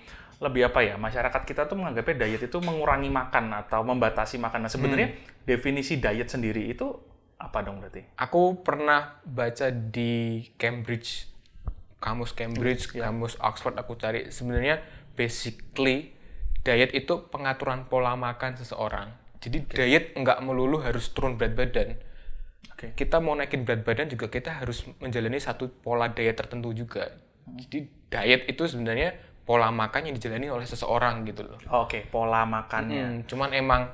lebih 0.42 0.74
apa 0.74 0.82
ya, 0.82 0.98
masyarakat 0.98 1.42
kita 1.46 1.70
tuh 1.70 1.78
menganggapnya 1.78 2.26
diet 2.26 2.42
itu 2.50 2.58
mengurangi 2.58 3.14
makan 3.14 3.54
atau 3.62 3.86
membatasi 3.86 4.42
makan. 4.42 4.66
Nah, 4.66 4.72
sebenarnya 4.74 5.14
definisi 5.46 6.02
diet 6.02 6.34
sendiri 6.34 6.66
itu 6.66 6.90
apa 7.38 7.62
dong 7.62 7.78
berarti? 7.78 8.02
Aku 8.18 8.66
pernah 8.66 9.22
baca 9.22 9.70
di 9.70 10.42
Cambridge, 10.58 11.30
kamus 12.02 12.34
Cambridge, 12.34 12.90
kamus 12.90 13.38
Oxford 13.38 13.78
aku 13.78 13.94
cari 14.02 14.34
sebenarnya 14.34 14.82
basically 15.14 16.18
diet 16.66 16.94
itu 16.98 17.30
pengaturan 17.30 17.86
pola 17.86 18.18
makan 18.18 18.58
seseorang. 18.58 19.14
Jadi 19.42 19.66
diet 19.70 20.18
nggak 20.18 20.42
melulu 20.42 20.82
harus 20.82 21.10
turun 21.14 21.38
berat 21.38 21.54
badan. 21.54 21.98
Oke. 22.74 22.94
Kita 22.98 23.22
mau 23.22 23.38
naikin 23.38 23.62
berat 23.62 23.86
badan 23.86 24.10
juga 24.10 24.30
kita 24.30 24.62
harus 24.62 24.86
menjalani 24.98 25.38
satu 25.38 25.70
pola 25.70 26.10
diet 26.10 26.34
tertentu 26.34 26.74
juga. 26.74 27.14
Jadi 27.46 27.90
diet 28.10 28.46
itu 28.50 28.66
sebenarnya 28.70 29.18
pola 29.52 29.68
makan 29.68 30.08
yang 30.08 30.16
dijalani 30.16 30.48
oleh 30.48 30.64
seseorang 30.64 31.28
gitu 31.28 31.44
loh. 31.44 31.60
Oke, 31.76 32.08
pola 32.08 32.48
makannya. 32.48 33.04
Hmm, 33.04 33.18
cuman 33.28 33.52
emang 33.52 33.92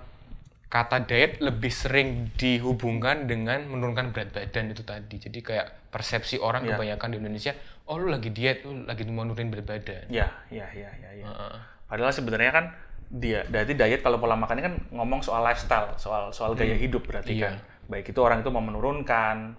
kata 0.69 1.01
diet 1.01 1.41
lebih 1.41 1.73
sering 1.73 2.29
dihubungkan 2.37 3.25
dengan 3.25 3.65
menurunkan 3.65 4.13
berat 4.13 4.29
badan 4.29 4.69
itu 4.69 4.85
tadi. 4.85 5.17
Jadi 5.17 5.41
kayak 5.41 5.89
persepsi 5.89 6.37
orang 6.37 6.61
Iya. 6.61 6.77
kebanyakan 6.77 7.09
di 7.09 7.17
Indonesia, 7.17 7.57
oh 7.89 7.97
lu 7.97 8.13
lagi 8.13 8.29
diet, 8.29 8.61
lu 8.61 8.85
lagi 8.85 9.01
mau 9.09 9.25
nurunin 9.25 9.49
berat 9.49 9.65
badan. 9.65 10.05
Ya, 10.13 10.29
ya, 10.53 10.69
ya, 10.69 10.93
ya, 10.93 11.09
ya. 11.17 11.25
Heeh. 11.25 11.55
Padahal 11.89 12.13
sebenarnya 12.13 12.53
kan 12.53 12.65
dia, 13.09 13.41
berarti 13.49 13.73
diet 13.73 14.05
kalau 14.05 14.21
pola 14.21 14.37
makannya 14.37 14.61
kan 14.61 14.75
ngomong 14.93 15.25
soal 15.25 15.41
lifestyle, 15.41 15.89
soal 15.97 16.29
soal 16.29 16.53
gaya 16.53 16.77
hidup 16.77 17.01
berarti 17.01 17.33
Iya. 17.33 17.49
kan. 17.49 17.57
Baik 17.89 18.13
itu 18.13 18.19
orang 18.21 18.45
itu 18.45 18.53
mau 18.53 18.61
menurunkan, 18.61 19.57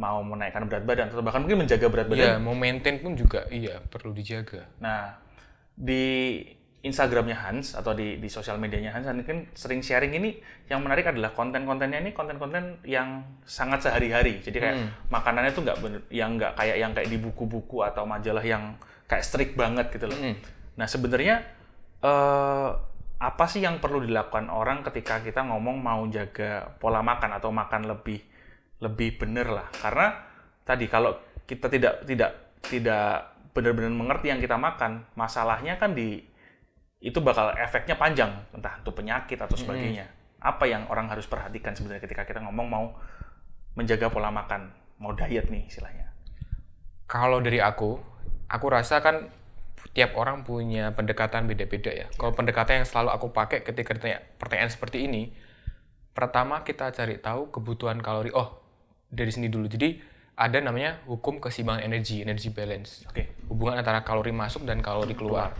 mau 0.00 0.24
menaikkan 0.24 0.64
berat 0.64 0.88
badan, 0.88 1.12
atau 1.12 1.20
bahkan 1.20 1.44
mungkin 1.44 1.68
menjaga 1.68 1.86
berat 1.92 2.08
badan. 2.08 2.24
Iya, 2.24 2.36
mau 2.40 2.56
maintain 2.56 2.96
pun 3.04 3.12
juga 3.12 3.44
iya 3.52 3.84
perlu 3.84 4.16
dijaga. 4.16 4.64
Nah, 4.80 5.20
di 5.76 6.40
Instagramnya 6.80 7.36
Hans 7.36 7.76
atau 7.76 7.92
di 7.92 8.16
di 8.16 8.28
sosial 8.32 8.56
medianya 8.56 8.96
Hans, 8.96 9.04
Hans 9.04 9.20
kan 9.28 9.44
sering 9.52 9.84
sharing 9.84 10.16
ini 10.16 10.40
yang 10.72 10.80
menarik 10.80 11.04
adalah 11.12 11.36
konten-kontennya 11.36 12.00
ini 12.00 12.16
konten-konten 12.16 12.80
yang 12.88 13.20
sangat 13.44 13.84
sehari-hari. 13.84 14.40
Jadi 14.40 14.56
kayak 14.56 14.76
makanannya 15.12 15.52
tuh 15.52 15.68
nggak 15.68 15.76
yang 16.08 16.40
nggak 16.40 16.56
kayak 16.56 16.76
yang 16.80 16.96
kayak 16.96 17.12
di 17.12 17.20
buku-buku 17.20 17.84
atau 17.84 18.08
majalah 18.08 18.40
yang 18.40 18.80
kayak 19.04 19.20
strict 19.20 19.52
banget 19.60 19.92
gitu 19.92 20.08
loh. 20.08 20.16
Nah 20.80 20.88
sebenarnya 20.88 21.44
eh, 22.00 22.70
apa 23.20 23.44
sih 23.44 23.60
yang 23.60 23.76
perlu 23.84 24.00
dilakukan 24.00 24.48
orang 24.48 24.80
ketika 24.80 25.20
kita 25.20 25.44
ngomong 25.44 25.76
mau 25.76 26.00
jaga 26.08 26.72
pola 26.80 27.04
makan 27.04 27.36
atau 27.36 27.52
makan 27.52 27.92
lebih 27.92 28.24
lebih 28.80 29.20
bener 29.20 29.48
lah? 29.48 29.68
Karena 29.72 30.16
tadi 30.64 30.88
kalau 30.88 31.16
kita 31.44 31.68
tidak 31.68 32.04
tidak 32.04 32.60
tidak 32.66 33.36
benar-benar 33.50 33.92
mengerti 33.92 34.30
yang 34.30 34.40
kita 34.40 34.56
makan, 34.56 35.04
masalahnya 35.14 35.76
kan 35.76 35.92
di 35.92 36.22
itu 37.00 37.16
bakal 37.24 37.56
efeknya 37.56 37.96
panjang, 37.96 38.28
entah 38.52 38.76
itu 38.76 38.92
penyakit 38.92 39.40
atau 39.40 39.56
sebagainya. 39.56 40.04
Apa 40.40 40.68
yang 40.68 40.84
orang 40.92 41.08
harus 41.08 41.24
perhatikan 41.24 41.72
sebenarnya 41.72 42.04
ketika 42.04 42.28
kita 42.28 42.44
ngomong 42.44 42.68
mau 42.68 42.86
menjaga 43.72 44.12
pola 44.12 44.28
makan, 44.28 44.68
mau 45.00 45.16
diet 45.16 45.48
nih 45.48 45.64
istilahnya. 45.64 46.12
Kalau 47.08 47.40
dari 47.40 47.58
aku, 47.58 47.96
aku 48.52 48.66
rasa 48.68 49.00
kan 49.00 49.32
tiap 49.96 50.14
orang 50.14 50.44
punya 50.44 50.92
pendekatan 50.92 51.48
beda-beda 51.48 51.90
ya. 51.90 52.06
Kalau 52.14 52.36
pendekatan 52.36 52.84
yang 52.84 52.88
selalu 52.88 53.10
aku 53.16 53.26
pakai 53.32 53.64
ketika 53.64 53.96
ditanya 53.96 54.20
pertanyaan 54.36 54.70
seperti 54.70 55.08
ini, 55.08 55.32
pertama 56.12 56.62
kita 56.62 56.92
cari 56.92 57.16
tahu 57.16 57.48
kebutuhan 57.48 57.98
kalori. 58.04 58.30
Oh, 58.36 58.59
dari 59.10 59.30
sini 59.34 59.50
dulu. 59.50 59.66
Jadi 59.66 60.00
ada 60.40 60.58
namanya 60.64 61.04
hukum 61.04 61.36
keseimbangan 61.42 61.84
energi, 61.84 62.24
energy 62.24 62.48
balance. 62.48 63.04
Oke. 63.10 63.36
Hubungan 63.50 63.82
antara 63.82 64.00
kalori 64.00 64.32
masuk 64.32 64.64
dan 64.64 64.80
kalori 64.80 65.12
keluar. 65.12 65.52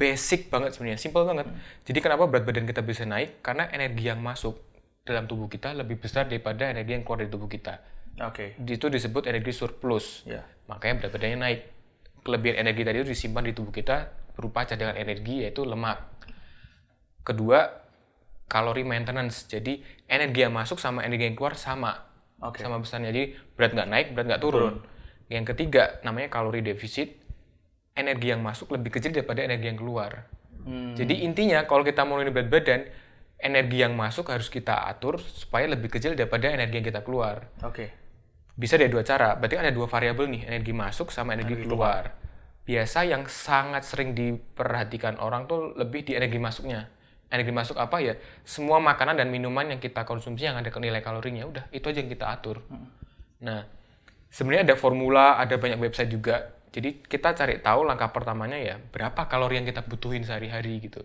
Basic 0.00 0.48
banget 0.48 0.74
sebenarnya, 0.74 0.98
simple 0.98 1.22
banget. 1.28 1.46
Jadi 1.84 1.98
kenapa 2.00 2.24
berat 2.26 2.48
badan 2.48 2.64
kita 2.64 2.80
bisa 2.80 3.04
naik? 3.04 3.44
Karena 3.44 3.68
energi 3.68 4.08
yang 4.08 4.24
masuk 4.24 4.58
dalam 5.04 5.28
tubuh 5.28 5.52
kita 5.52 5.76
lebih 5.76 6.00
besar 6.00 6.24
daripada 6.24 6.72
energi 6.72 6.96
yang 6.96 7.04
keluar 7.04 7.20
dari 7.20 7.30
tubuh 7.30 7.46
kita. 7.52 7.84
Oke. 8.24 8.56
Itu 8.64 8.88
disebut 8.88 9.28
energi 9.28 9.52
surplus. 9.52 10.24
Ya. 10.24 10.46
Makanya 10.72 11.04
berat 11.04 11.12
badannya 11.12 11.38
naik. 11.38 11.60
Kelebihan 12.24 12.56
energi 12.64 12.82
tadi 12.88 12.96
itu 13.04 13.08
disimpan 13.12 13.44
di 13.44 13.52
tubuh 13.52 13.74
kita 13.76 14.08
berupa 14.32 14.64
cadangan 14.64 14.96
energi 14.96 15.44
yaitu 15.44 15.68
lemak. 15.68 16.00
Kedua, 17.20 17.68
kalori 18.48 18.88
maintenance. 18.88 19.44
Jadi 19.44 19.84
energi 20.08 20.40
yang 20.48 20.56
masuk 20.56 20.80
sama 20.80 21.04
energi 21.04 21.28
yang 21.28 21.36
keluar 21.36 21.60
sama. 21.60 22.13
Oke. 22.40 22.62
Sama 22.62 22.82
besarnya. 22.82 23.14
Jadi 23.14 23.36
berat 23.54 23.72
nggak 23.76 23.88
naik, 23.88 24.06
berat 24.16 24.26
nggak 24.30 24.42
turun. 24.42 24.82
Yang 25.28 25.54
ketiga, 25.54 26.00
namanya 26.02 26.32
kalori 26.32 26.64
defisit. 26.64 27.20
Energi 27.94 28.34
yang 28.34 28.42
masuk 28.42 28.74
lebih 28.74 28.90
kecil 28.90 29.14
daripada 29.14 29.46
energi 29.46 29.70
yang 29.70 29.78
keluar. 29.78 30.26
Hmm. 30.66 30.98
Jadi 30.98 31.22
intinya 31.22 31.62
kalau 31.68 31.86
kita 31.86 32.02
mau 32.02 32.18
berat 32.18 32.50
badan, 32.50 32.90
energi 33.38 33.84
yang 33.84 33.92
masuk 33.94 34.32
harus 34.32 34.48
kita 34.48 34.88
atur 34.88 35.20
supaya 35.20 35.68
lebih 35.68 35.92
kecil 35.92 36.16
daripada 36.16 36.50
energi 36.50 36.80
yang 36.80 36.86
kita 36.86 37.04
keluar. 37.04 37.52
Oke. 37.62 37.92
Bisa 38.54 38.78
ada 38.78 38.86
dua 38.86 39.02
cara. 39.02 39.34
Berarti 39.34 39.58
ada 39.58 39.74
dua 39.74 39.90
variabel 39.90 40.30
nih, 40.30 40.42
energi 40.46 40.72
masuk 40.72 41.10
sama 41.10 41.34
energi, 41.34 41.66
keluar. 41.66 42.14
Biasa 42.64 43.04
yang 43.04 43.28
sangat 43.28 43.84
sering 43.84 44.16
diperhatikan 44.16 45.20
orang 45.20 45.44
tuh 45.44 45.74
lebih 45.76 46.06
di 46.06 46.16
energi 46.16 46.38
masuknya. 46.40 46.88
Energi 47.34 47.50
masuk 47.50 47.74
apa 47.74 47.98
ya? 47.98 48.14
Semua 48.46 48.78
makanan 48.78 49.18
dan 49.18 49.34
minuman 49.34 49.66
yang 49.66 49.82
kita 49.82 50.06
konsumsi 50.06 50.46
yang 50.46 50.54
ada 50.54 50.70
nilai 50.70 51.02
kalorinya, 51.02 51.42
udah 51.50 51.64
itu 51.74 51.90
aja 51.90 51.98
yang 51.98 52.10
kita 52.14 52.30
atur. 52.30 52.62
Nah, 53.42 53.66
sebenarnya 54.30 54.70
ada 54.70 54.76
formula, 54.78 55.34
ada 55.42 55.58
banyak 55.58 55.82
website 55.82 56.14
juga. 56.14 56.54
Jadi 56.70 57.02
kita 57.02 57.34
cari 57.34 57.58
tahu 57.58 57.86
langkah 57.86 58.10
pertamanya 58.10 58.58
ya 58.58 58.78
berapa 58.78 59.26
kalori 59.26 59.58
yang 59.62 59.66
kita 59.66 59.82
butuhin 59.82 60.22
sehari-hari 60.22 60.78
gitu. 60.78 61.02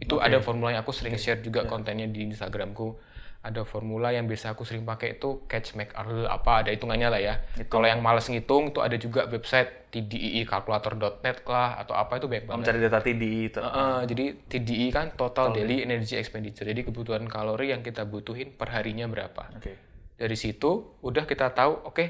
Itu 0.00 0.18
ada 0.18 0.42
formula 0.42 0.74
yang 0.74 0.82
aku 0.82 0.90
sering 0.90 1.14
share 1.14 1.38
juga 1.38 1.66
kontennya 1.70 2.10
di 2.10 2.26
Instagramku. 2.26 2.98
Ada 3.40 3.64
formula 3.64 4.12
yang 4.12 4.28
biasa 4.28 4.52
aku 4.52 4.68
sering 4.68 4.84
pakai 4.84 5.16
itu 5.16 5.48
catch 5.48 5.72
make 5.72 5.96
Arl 5.96 6.28
apa 6.28 6.60
ada 6.60 6.76
hitungannya 6.76 7.08
lah 7.08 7.20
ya. 7.24 7.34
Kalau 7.72 7.88
yang 7.88 8.04
males 8.04 8.28
ngitung 8.28 8.68
itu 8.68 8.84
ada 8.84 9.00
juga 9.00 9.24
website 9.24 9.88
tdiikalkulator.net 9.88 11.48
lah 11.48 11.80
atau 11.80 11.96
apa 11.96 12.20
itu 12.20 12.28
banyak 12.28 12.44
banget. 12.44 12.60
Mencari 12.60 12.78
data 12.84 13.00
TDI 13.00 13.40
itu. 13.48 13.58
Heeh, 13.64 13.98
jadi 14.12 14.24
TDI 14.44 14.86
kan 14.92 15.06
total 15.16 15.56
daily 15.56 15.80
energy 15.80 16.20
expenditure. 16.20 16.68
Jadi 16.68 16.84
kebutuhan 16.84 17.24
kalori 17.32 17.72
yang 17.72 17.80
kita 17.80 18.04
butuhin 18.04 18.52
per 18.52 18.76
harinya 18.76 19.08
berapa. 19.08 19.56
Oke. 19.56 19.72
Dari 20.20 20.36
situ 20.36 21.00
udah 21.00 21.24
kita 21.24 21.56
tahu, 21.56 21.88
oke, 21.88 22.04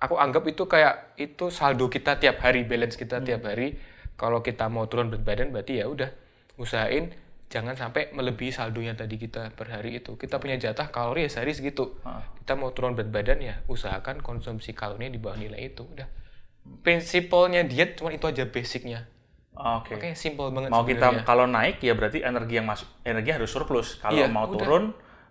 aku 0.00 0.16
anggap 0.16 0.48
itu 0.48 0.64
kayak 0.64 1.20
itu 1.20 1.52
saldo 1.52 1.92
kita 1.92 2.16
tiap 2.16 2.40
hari, 2.40 2.64
balance 2.64 2.96
kita 2.96 3.20
tiap 3.20 3.44
hari. 3.44 3.76
Kalau 4.16 4.40
kita 4.40 4.66
mau 4.72 4.88
turun 4.88 5.12
berat 5.12 5.28
badan 5.28 5.48
berarti 5.52 5.84
ya 5.84 5.86
udah 5.86 6.08
usahain 6.56 7.14
jangan 7.48 7.74
sampai 7.74 8.12
melebihi 8.12 8.52
saldonya 8.52 8.92
tadi 8.92 9.16
kita 9.16 9.52
per 9.56 9.72
hari 9.72 9.98
itu. 9.98 10.14
Kita 10.14 10.36
punya 10.36 10.56
jatah 10.56 10.88
kalori 10.88 11.24
ya 11.24 11.30
sehari 11.32 11.52
segitu. 11.52 11.96
Kita 12.38 12.54
mau 12.54 12.72
turun 12.72 12.92
berat 12.92 13.08
badan 13.08 13.40
ya 13.40 13.60
usahakan 13.66 14.20
konsumsi 14.20 14.72
kalorinya 14.72 15.12
di 15.12 15.20
bawah 15.20 15.36
nilai 15.36 15.72
itu. 15.72 15.84
Udah. 15.84 16.08
Prinsipalnya 16.84 17.64
diet 17.64 17.96
cuma 17.96 18.12
itu 18.12 18.28
aja 18.28 18.44
basicnya. 18.44 19.08
Oke. 19.58 19.96
Oke, 19.98 20.14
simple 20.14 20.52
banget 20.54 20.70
Mau 20.70 20.84
sebenarnya. 20.86 21.24
kita 21.24 21.26
kalau 21.26 21.48
naik 21.50 21.82
ya 21.82 21.96
berarti 21.98 22.22
energi 22.22 22.54
yang 22.60 22.68
masuk 22.68 22.86
energi 23.02 23.30
harus 23.34 23.50
surplus. 23.50 23.98
Kalau 23.98 24.14
Iya, 24.14 24.28
mau 24.30 24.46
udah. 24.46 24.60
turun 24.60 24.84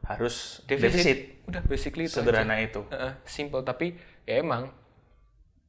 harus 0.04 0.60
defisit. 0.68 1.40
Udah 1.48 1.64
basically 1.64 2.10
itu 2.10 2.20
aja. 2.20 2.26
Sederhana 2.26 2.60
itu. 2.60 2.84
Heeh, 2.92 3.14
simple 3.24 3.64
tapi 3.64 3.96
ya 4.28 4.44
emang 4.44 4.68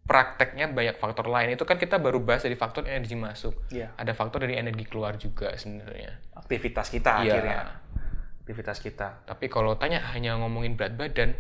prakteknya 0.09 0.67
banyak 0.67 0.97
faktor 0.97 1.29
lain 1.29 1.53
itu 1.53 1.63
kan 1.63 1.77
kita 1.77 2.01
baru 2.01 2.19
bahas 2.19 2.41
dari 2.41 2.57
faktor 2.57 2.89
energi 2.89 3.13
masuk 3.13 3.53
Iya. 3.69 3.93
ada 3.95 4.11
faktor 4.11 4.41
dari 4.41 4.57
energi 4.57 4.83
keluar 4.83 5.15
juga 5.15 5.53
sebenarnya 5.53 6.17
Aktivitas 6.35 6.89
kita 6.89 7.21
Iya. 7.21 7.37
akhirnya. 7.37 7.59
Aktivitas 8.41 8.81
kita. 8.81 9.09
tapi 9.23 9.47
kalau 9.47 9.77
tanya 9.77 10.01
hanya 10.11 10.33
ngomongin 10.35 10.73
berat 10.73 10.97
badan 10.97 11.37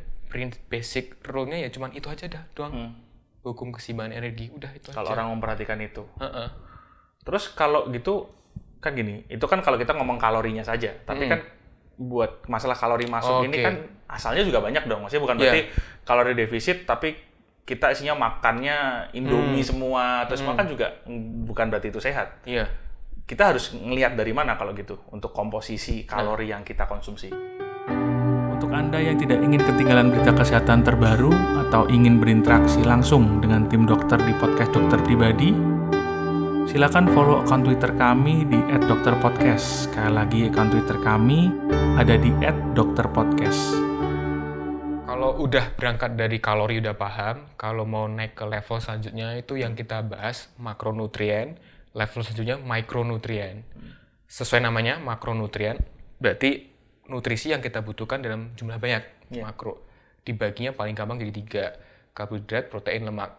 basic 0.68 1.16
rule-nya 1.24 1.64
ya 1.64 1.72
cuman 1.72 1.88
itu 1.90 2.04
aja 2.06 2.28
dah 2.28 2.44
doang 2.52 2.68
Hmm. 2.70 2.92
hukum 3.40 3.72
keseimbangan 3.72 4.12
energi 4.12 4.52
udah 4.52 4.68
itu 4.70 4.92
Kalau 4.92 5.08
orang 5.08 5.32
memperhatikan 5.32 5.80
itu. 5.80 6.04
Heeh. 6.20 6.48
Terus 7.24 7.48
kalau 7.50 7.88
gitu 7.88 8.28
kan 8.78 8.92
gini, 8.92 9.24
itu 9.26 9.40
kan 9.42 9.58
kalau 9.58 9.74
kita 9.74 9.90
ngomong 9.90 10.20
kalorinya 10.20 10.60
saja, 10.60 10.92
tapi 11.02 11.26
kan 11.26 11.40
buat 11.96 12.44
masalah 12.44 12.76
kalori 12.76 13.08
masuk 13.08 13.42
ini 13.42 13.56
Oke. 13.56 13.64
kan 13.64 13.74
asalnya 14.06 14.44
juga 14.44 14.60
banyak 14.60 14.84
dong. 14.84 15.00
Maksudnya 15.00 15.24
bukan 15.24 15.34
Iya. 15.34 15.42
berarti 15.42 15.62
kalori 16.04 16.32
defisit 16.34 16.84
tapi 16.84 17.16
kita 17.68 17.92
isinya 17.92 18.16
makannya 18.16 19.12
Indomie 19.12 19.60
semua 19.60 20.24
terus 20.24 20.40
makan 20.40 20.64
juga 20.72 21.04
bukan 21.44 21.68
berarti 21.68 21.92
itu 21.92 22.00
sehat. 22.00 22.40
iya 22.48 22.64
Kita 23.28 23.52
harus 23.52 23.76
ngelihat 23.76 24.16
dari 24.16 24.32
mana 24.32 24.56
kalau 24.56 24.72
gitu 24.72 25.04
untuk 25.12 25.36
komposisi 25.36 26.08
kalori 26.08 26.48
yang 26.48 26.64
kita 26.64 26.88
konsumsi. 26.88 27.28
Untuk 28.48 28.72
Anda 28.72 28.96
yang 29.04 29.20
tidak 29.20 29.44
ingin 29.44 29.60
ketinggalan 29.60 30.08
berita 30.08 30.32
kesehatan 30.32 30.80
terbaru 30.80 31.28
atau 31.68 31.84
ingin 31.92 32.16
berinteraksi 32.16 32.80
langsung 32.80 33.44
dengan 33.44 33.68
tim 33.68 33.84
dokter 33.84 34.16
di 34.16 34.32
podcast 34.32 34.72
Dokter 34.72 35.04
Pribadi, 35.04 35.52
silakan 36.72 37.12
follow 37.12 37.44
akun 37.44 37.68
Twitter 37.68 37.92
kami 38.00 38.48
di 38.48 38.56
@dokterpodcast. 38.88 39.92
Sekali 39.92 40.08
lagi 40.08 40.40
akun 40.48 40.72
Twitter 40.72 40.96
kami 41.04 41.52
ada 42.00 42.16
di 42.16 42.32
@dokterpodcast. 42.72 43.87
Kalau 45.18 45.34
udah 45.34 45.74
berangkat 45.74 46.14
dari 46.14 46.38
kalori 46.38 46.78
udah 46.78 46.94
paham, 46.94 47.50
kalau 47.58 47.82
mau 47.82 48.06
naik 48.06 48.38
ke 48.38 48.46
level 48.46 48.78
selanjutnya 48.78 49.34
itu 49.34 49.58
yang 49.58 49.74
kita 49.74 49.98
bahas 50.06 50.46
makronutrien, 50.62 51.58
level 51.90 52.22
selanjutnya 52.22 52.54
mikronutrien. 52.62 53.66
Sesuai 54.30 54.62
namanya 54.62 55.02
makronutrien, 55.02 55.82
berarti 56.22 56.70
nutrisi 57.10 57.50
yang 57.50 57.58
kita 57.58 57.82
butuhkan 57.82 58.22
dalam 58.22 58.54
jumlah 58.54 58.78
banyak, 58.78 59.34
makro. 59.42 59.82
Dibaginya 60.22 60.70
paling 60.70 60.94
gampang 60.94 61.18
jadi 61.18 61.34
tiga, 61.34 61.64
karbohidrat, 62.14 62.70
protein, 62.70 63.02
lemak. 63.02 63.34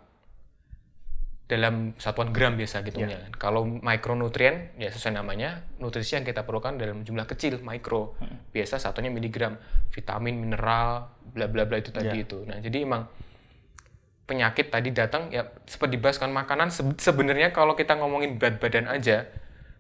Dalam 1.50 1.98
satuan 1.98 2.30
gram 2.30 2.54
biasa 2.54 2.86
gitu 2.86 3.02
ya. 3.04 3.10
Kalau 3.34 3.66
mikronutrien, 3.66 4.70
ya 4.78 4.88
sesuai 4.88 5.18
namanya, 5.18 5.50
nutrisi 5.76 6.14
yang 6.14 6.22
kita 6.22 6.46
perlukan 6.46 6.78
dalam 6.78 7.02
jumlah 7.02 7.26
kecil, 7.26 7.58
mikro. 7.60 8.14
Biasa 8.48 8.78
satunya 8.78 9.10
miligram, 9.10 9.58
vitamin, 9.90 10.38
mineral, 10.38 11.10
bla 11.26 11.46
bla 11.46 11.66
bla 11.66 11.76
itu 11.76 11.90
tadi 11.90 12.22
itu. 12.22 12.46
Nah, 12.46 12.58
jadi 12.60 12.86
emang 12.86 13.10
penyakit 14.24 14.70
tadi 14.70 14.90
datang 14.92 15.34
ya 15.34 15.50
seperti 15.66 15.98
dibahas 15.98 16.18
kan 16.18 16.30
makanan 16.30 16.70
se- 16.70 16.86
sebenarnya 17.02 17.50
kalau 17.50 17.74
kita 17.74 17.98
ngomongin 17.98 18.38
berat 18.38 18.62
badan 18.62 18.86
aja 18.86 19.26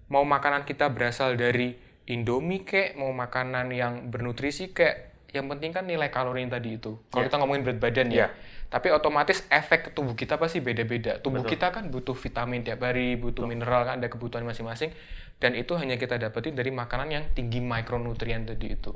mau 0.07 0.25
makanan 0.25 0.65
kita 0.65 0.89
berasal 0.89 1.37
dari 1.37 1.77
Indomie 2.07 2.65
kek 2.65 2.97
mau 2.97 3.13
makanan 3.13 3.69
yang 3.69 4.09
bernutrisi 4.09 4.73
kek 4.73 5.05
yang 5.29 5.45
penting 5.47 5.69
kan 5.69 5.85
nilai 5.85 6.09
kalori 6.09 6.41
yang 6.41 6.49
tadi 6.49 6.81
itu 6.81 6.97
kalau 7.07 7.21
kita 7.23 7.37
ngomongin 7.37 7.61
berat 7.61 7.77
badan 7.79 8.07
ya 8.09 8.17
Iya. 8.17 8.27
Tapi 8.69 8.93
otomatis 8.93 9.41
efek 9.49 9.89
ke 9.89 9.91
tubuh 9.97 10.13
kita 10.13 10.37
pasti 10.37 10.61
beda-beda. 10.61 11.17
Tubuh 11.17 11.41
kita 11.41 11.73
kan 11.73 11.89
butuh 11.89 12.13
vitamin 12.13 12.61
tiap 12.61 12.85
hari 12.85 13.17
butuh 13.17 13.49
mineral 13.49 13.81
kan 13.81 13.97
ada 13.97 14.13
kebutuhan 14.13 14.45
masing-masing. 14.45 14.93
Dan 15.41 15.57
itu 15.57 15.73
hanya 15.73 15.97
kita 15.97 16.21
dapetin 16.21 16.53
dari 16.53 16.69
makanan 16.69 17.09
yang 17.09 17.25
tinggi 17.33 17.65
mikronutrien 17.65 18.45
tadi 18.45 18.77
itu. 18.77 18.93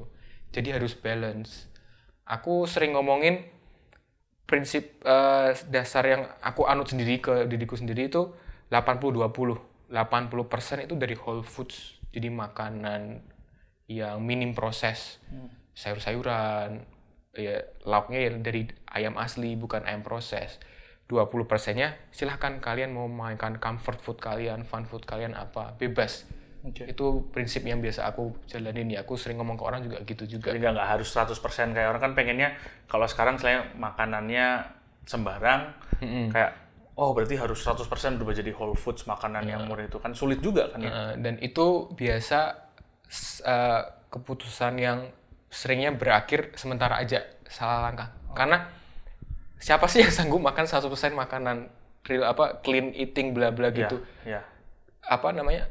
Jadi 0.54 0.78
harus 0.78 0.94
balance. 0.94 1.66
Aku 2.30 2.70
sering 2.70 2.94
ngomongin 2.94 3.50
prinsip 4.46 5.02
eh, 5.02 5.58
dasar 5.74 6.06
yang 6.06 6.22
aku 6.46 6.70
anut 6.70 6.94
sendiri 6.94 7.18
ke 7.18 7.50
diriku 7.50 7.74
sendiri 7.74 8.14
itu 8.14 8.30
80-20. 8.70 9.90
80% 9.90 10.86
itu 10.86 10.94
dari 10.94 11.18
whole 11.18 11.42
foods. 11.42 11.98
Jadi 12.14 12.30
makanan 12.30 13.26
yang 13.90 14.22
minim 14.22 14.54
proses. 14.54 15.18
Sayur-sayuran, 15.74 16.93
ya 17.34 17.66
lauknya 17.84 18.30
ya 18.30 18.32
dari 18.38 18.70
ayam 18.90 19.18
asli 19.18 19.58
bukan 19.58 19.86
ayam 19.86 20.06
proses. 20.06 20.62
20 21.12 21.30
persennya 21.46 22.00
silahkan 22.16 22.64
kalian 22.64 22.96
mau 22.96 23.06
makan 23.06 23.60
comfort 23.60 24.00
food 24.00 24.18
kalian, 24.24 24.64
fun 24.64 24.88
food 24.88 25.04
kalian 25.04 25.36
apa, 25.36 25.76
bebas. 25.76 26.26
Itu 26.64 27.28
prinsip 27.30 27.68
yang 27.68 27.84
biasa 27.84 28.08
aku 28.08 28.32
jalanin 28.48 28.88
ya. 28.88 29.04
Aku 29.04 29.20
sering 29.20 29.36
ngomong 29.38 29.60
ke 29.60 29.64
orang 29.68 29.84
juga 29.84 30.00
gitu 30.08 30.40
juga. 30.40 30.56
Jadi 30.56 30.64
nggak 30.64 30.90
harus 30.96 31.12
100% 31.12 31.76
kayak 31.76 31.88
orang 31.92 32.02
kan 32.02 32.14
pengennya 32.16 32.56
kalau 32.88 33.04
sekarang 33.04 33.36
saya 33.36 33.68
makanannya 33.76 34.64
sembarang 35.04 35.76
kayak 36.32 36.64
oh 36.96 37.12
berarti 37.12 37.36
harus 37.36 37.60
100% 37.66 37.90
berubah 38.22 38.36
jadi 38.38 38.52
whole 38.54 38.78
foods 38.78 39.10
makanan 39.10 39.50
yang 39.50 39.66
murni 39.66 39.90
itu 39.90 39.98
kan 39.98 40.14
sulit 40.14 40.40
juga 40.40 40.70
kan 40.72 40.80
ya. 40.80 40.92
Uh, 40.92 41.14
dan 41.20 41.36
itu 41.42 41.90
biasa 41.98 42.70
uh, 43.44 43.82
keputusan 44.14 44.74
yang 44.78 45.10
seringnya 45.54 45.94
berakhir 45.94 46.58
sementara 46.58 46.98
aja 46.98 47.22
salah 47.46 47.86
langkah. 47.86 48.10
Karena 48.34 48.66
siapa 49.62 49.86
sih 49.86 50.02
yang 50.02 50.10
sanggup 50.10 50.42
makan 50.42 50.66
100% 50.66 50.90
makanan 51.14 51.70
real 52.04 52.26
apa 52.26 52.60
clean 52.66 52.90
eating 52.98 53.38
bla 53.38 53.54
bla 53.54 53.70
gitu. 53.70 54.02
Ya. 54.26 54.42
Apa 55.06 55.30
namanya? 55.30 55.70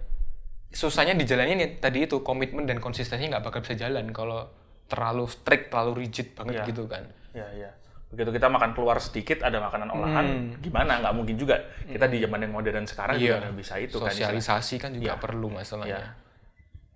Susahnya 0.72 1.12
dijalanin 1.12 1.60
ya 1.60 1.68
tadi 1.82 2.06
itu 2.08 2.24
komitmen 2.24 2.64
dan 2.64 2.80
konsistensinya 2.80 3.36
nggak 3.36 3.44
bakal 3.44 3.60
bisa 3.60 3.76
jalan 3.76 4.08
kalau 4.14 4.48
terlalu 4.88 5.28
strict, 5.28 5.68
terlalu 5.68 6.06
rigid 6.06 6.32
banget 6.32 6.62
Iya. 6.62 6.64
gitu 6.70 6.82
kan. 6.88 7.04
Ya, 7.36 7.48
ya. 7.52 7.70
Begitu 8.12 8.28
kita 8.32 8.48
makan 8.48 8.76
keluar 8.76 9.00
sedikit 9.00 9.40
ada 9.40 9.56
makanan 9.60 9.88
olahan, 9.88 10.26
gimana? 10.60 11.00
Nggak 11.00 11.14
mungkin 11.16 11.36
juga. 11.36 11.56
Kita 11.84 12.08
di 12.08 12.20
zaman 12.20 12.44
yang 12.44 12.52
modern 12.52 12.84
sekarang 12.84 13.16
juga 13.16 13.40
nggak 13.40 13.56
bisa 13.56 13.74
itu 13.80 13.96
kan. 14.00 14.12
Sosialisasi 14.12 14.74
kan 14.80 14.92
juga 14.96 15.16
perlu 15.20 15.48
masalahnya. 15.52 16.12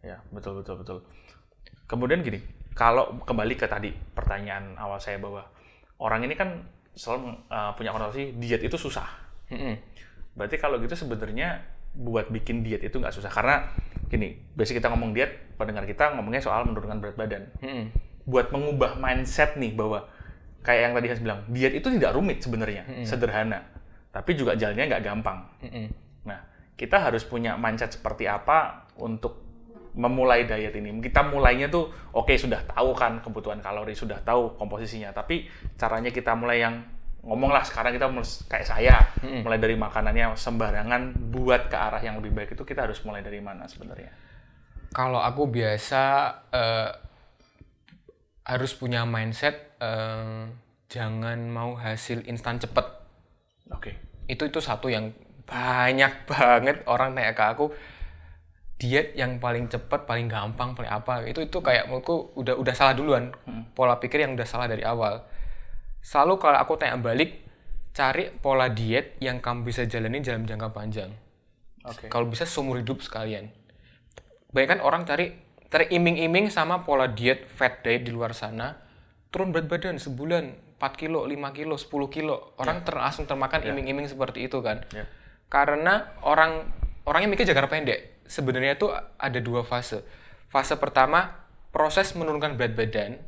Ya. 0.04 0.14
Ya, 0.14 0.16
betul 0.30 0.60
betul 0.60 0.80
betul. 0.80 0.98
Kemudian 1.88 2.20
gini, 2.20 2.38
kalau 2.76 3.24
kembali 3.24 3.56
ke 3.56 3.64
tadi 3.64 3.88
pertanyaan 3.90 4.76
awal 4.76 5.00
saya 5.00 5.16
bahwa 5.16 5.48
orang 5.96 6.28
ini 6.28 6.36
kan 6.36 6.60
selalu 6.92 7.32
uh, 7.48 7.72
punya 7.72 7.88
konotasi 7.88 8.36
diet 8.36 8.60
itu 8.60 8.76
susah. 8.76 9.08
Mm-mm. 9.48 9.80
Berarti 10.36 10.60
kalau 10.60 10.76
gitu 10.84 10.92
sebenarnya 10.92 11.64
buat 11.96 12.28
bikin 12.28 12.60
diet 12.60 12.84
itu 12.84 13.00
nggak 13.00 13.16
susah 13.16 13.32
karena 13.32 13.72
gini, 14.12 14.36
basic 14.52 14.76
kita 14.76 14.92
ngomong 14.92 15.16
diet, 15.16 15.56
pendengar 15.56 15.88
kita 15.88 16.12
ngomongnya 16.20 16.44
soal 16.44 16.68
menurunkan 16.68 17.00
berat 17.00 17.16
badan. 17.16 17.48
Mm-mm. 17.64 17.88
Buat 18.28 18.52
mengubah 18.52 19.00
mindset 19.00 19.56
nih 19.56 19.72
bahwa 19.72 20.04
kayak 20.60 20.80
yang 20.82 20.92
tadi 20.98 21.06
Hans 21.08 21.22
bilang, 21.24 21.40
diet 21.48 21.72
itu 21.72 21.88
tidak 21.88 22.12
rumit 22.12 22.44
sebenarnya, 22.44 23.06
sederhana. 23.06 23.64
Tapi 24.12 24.36
juga 24.36 24.52
jalannya 24.52 24.84
nggak 24.84 25.04
gampang. 25.04 25.38
Mm-mm. 25.62 25.86
Nah, 26.28 26.44
kita 26.76 27.00
harus 27.00 27.24
punya 27.24 27.56
mindset 27.56 27.96
seperti 27.96 28.26
apa 28.28 28.90
untuk 28.98 29.45
memulai 29.96 30.44
diet 30.44 30.76
ini. 30.76 30.92
Kita 31.00 31.24
mulainya 31.24 31.72
tuh 31.72 31.88
oke 32.12 32.28
okay, 32.28 32.36
sudah 32.36 32.60
tahu 32.68 32.92
kan 32.92 33.18
kebutuhan 33.24 33.58
kalori, 33.64 33.96
sudah 33.96 34.20
tahu 34.20 34.54
komposisinya, 34.60 35.10
tapi 35.16 35.48
caranya 35.80 36.12
kita 36.12 36.36
mulai 36.36 36.60
yang 36.62 36.84
ngomong 37.26 37.50
lah 37.50 37.66
sekarang 37.66 37.90
kita 37.90 38.06
mulai 38.06 38.28
kayak 38.46 38.66
saya 38.70 38.96
hmm. 39.24 39.42
mulai 39.42 39.58
dari 39.58 39.74
makanannya 39.74 40.38
sembarangan 40.38 41.18
buat 41.34 41.66
ke 41.66 41.74
arah 41.74 41.98
yang 41.98 42.22
lebih 42.22 42.30
baik 42.30 42.54
itu 42.54 42.62
kita 42.62 42.86
harus 42.86 43.02
mulai 43.02 43.24
dari 43.24 43.42
mana 43.42 43.66
sebenarnya? 43.66 44.14
Kalau 44.94 45.18
aku 45.18 45.50
biasa 45.50 46.02
uh, 46.54 46.90
harus 48.46 48.72
punya 48.78 49.02
mindset 49.02 49.74
uh, 49.82 50.46
jangan 50.86 51.50
mau 51.50 51.74
hasil 51.74 52.22
instan 52.30 52.62
cepet. 52.62 52.86
Oke. 53.74 53.90
Okay. 53.90 53.94
Itu 54.30 54.46
itu 54.46 54.62
satu 54.62 54.86
yang 54.86 55.10
banyak 55.46 56.12
banget 56.30 56.86
orang 56.86 57.18
tanya 57.18 57.34
ke 57.34 57.44
aku 57.44 57.66
diet 58.76 59.16
yang 59.16 59.40
paling 59.40 59.72
cepet, 59.72 60.04
paling 60.04 60.28
gampang, 60.28 60.76
paling 60.76 60.92
apa 60.92 61.24
itu 61.24 61.40
itu 61.40 61.58
kayak 61.64 61.88
menurutku 61.88 62.36
udah 62.36 62.60
udah 62.60 62.74
salah 62.76 62.92
duluan 62.92 63.32
hmm. 63.48 63.72
pola 63.72 63.96
pikir 63.96 64.20
yang 64.20 64.36
udah 64.36 64.44
salah 64.44 64.68
dari 64.68 64.84
awal. 64.84 65.24
Selalu 66.04 66.36
kalau 66.38 66.58
aku 66.60 66.76
tanya 66.76 67.00
balik, 67.00 67.40
cari 67.96 68.28
pola 68.28 68.68
diet 68.68 69.16
yang 69.18 69.40
kamu 69.40 69.64
bisa 69.64 69.88
jalani 69.88 70.20
dalam 70.20 70.44
jangka 70.44 70.68
panjang. 70.76 71.10
Okay. 71.82 72.12
Kalau 72.12 72.28
bisa 72.28 72.44
seumur 72.44 72.78
hidup 72.78 73.00
sekalian. 73.00 73.48
Banyak 74.52 74.68
kan 74.76 74.80
orang 74.84 75.08
cari 75.08 75.32
cari 75.66 75.90
iming-iming 75.90 76.52
sama 76.52 76.84
pola 76.84 77.08
diet 77.08 77.48
fat 77.48 77.80
diet 77.80 78.04
di 78.04 78.12
luar 78.12 78.36
sana, 78.36 78.76
turun 79.32 79.56
berat 79.56 79.66
badan 79.72 79.96
sebulan 79.96 80.76
4 80.76 81.00
kilo, 81.00 81.24
5 81.24 81.32
kilo, 81.56 81.74
10 81.80 81.88
kilo. 82.12 82.36
Orang 82.60 82.84
yeah. 82.84 82.86
ter 82.86 82.94
langsung 83.00 83.24
termakan 83.24 83.64
ya. 83.64 83.72
iming-iming 83.72 84.04
yeah. 84.04 84.12
seperti 84.12 84.44
itu 84.44 84.60
kan. 84.60 84.84
Yeah. 84.92 85.08
Karena 85.48 86.12
orang 86.20 86.68
orangnya 87.08 87.32
mikir 87.32 87.48
jangka 87.48 87.72
pendek 87.72 88.15
sebenarnya 88.26 88.78
itu 88.78 88.90
ada 89.18 89.38
dua 89.42 89.62
fase. 89.62 90.02
Fase 90.50 90.74
pertama 90.78 91.34
proses 91.74 92.14
menurunkan 92.14 92.54
berat 92.54 92.74
badan 92.78 93.18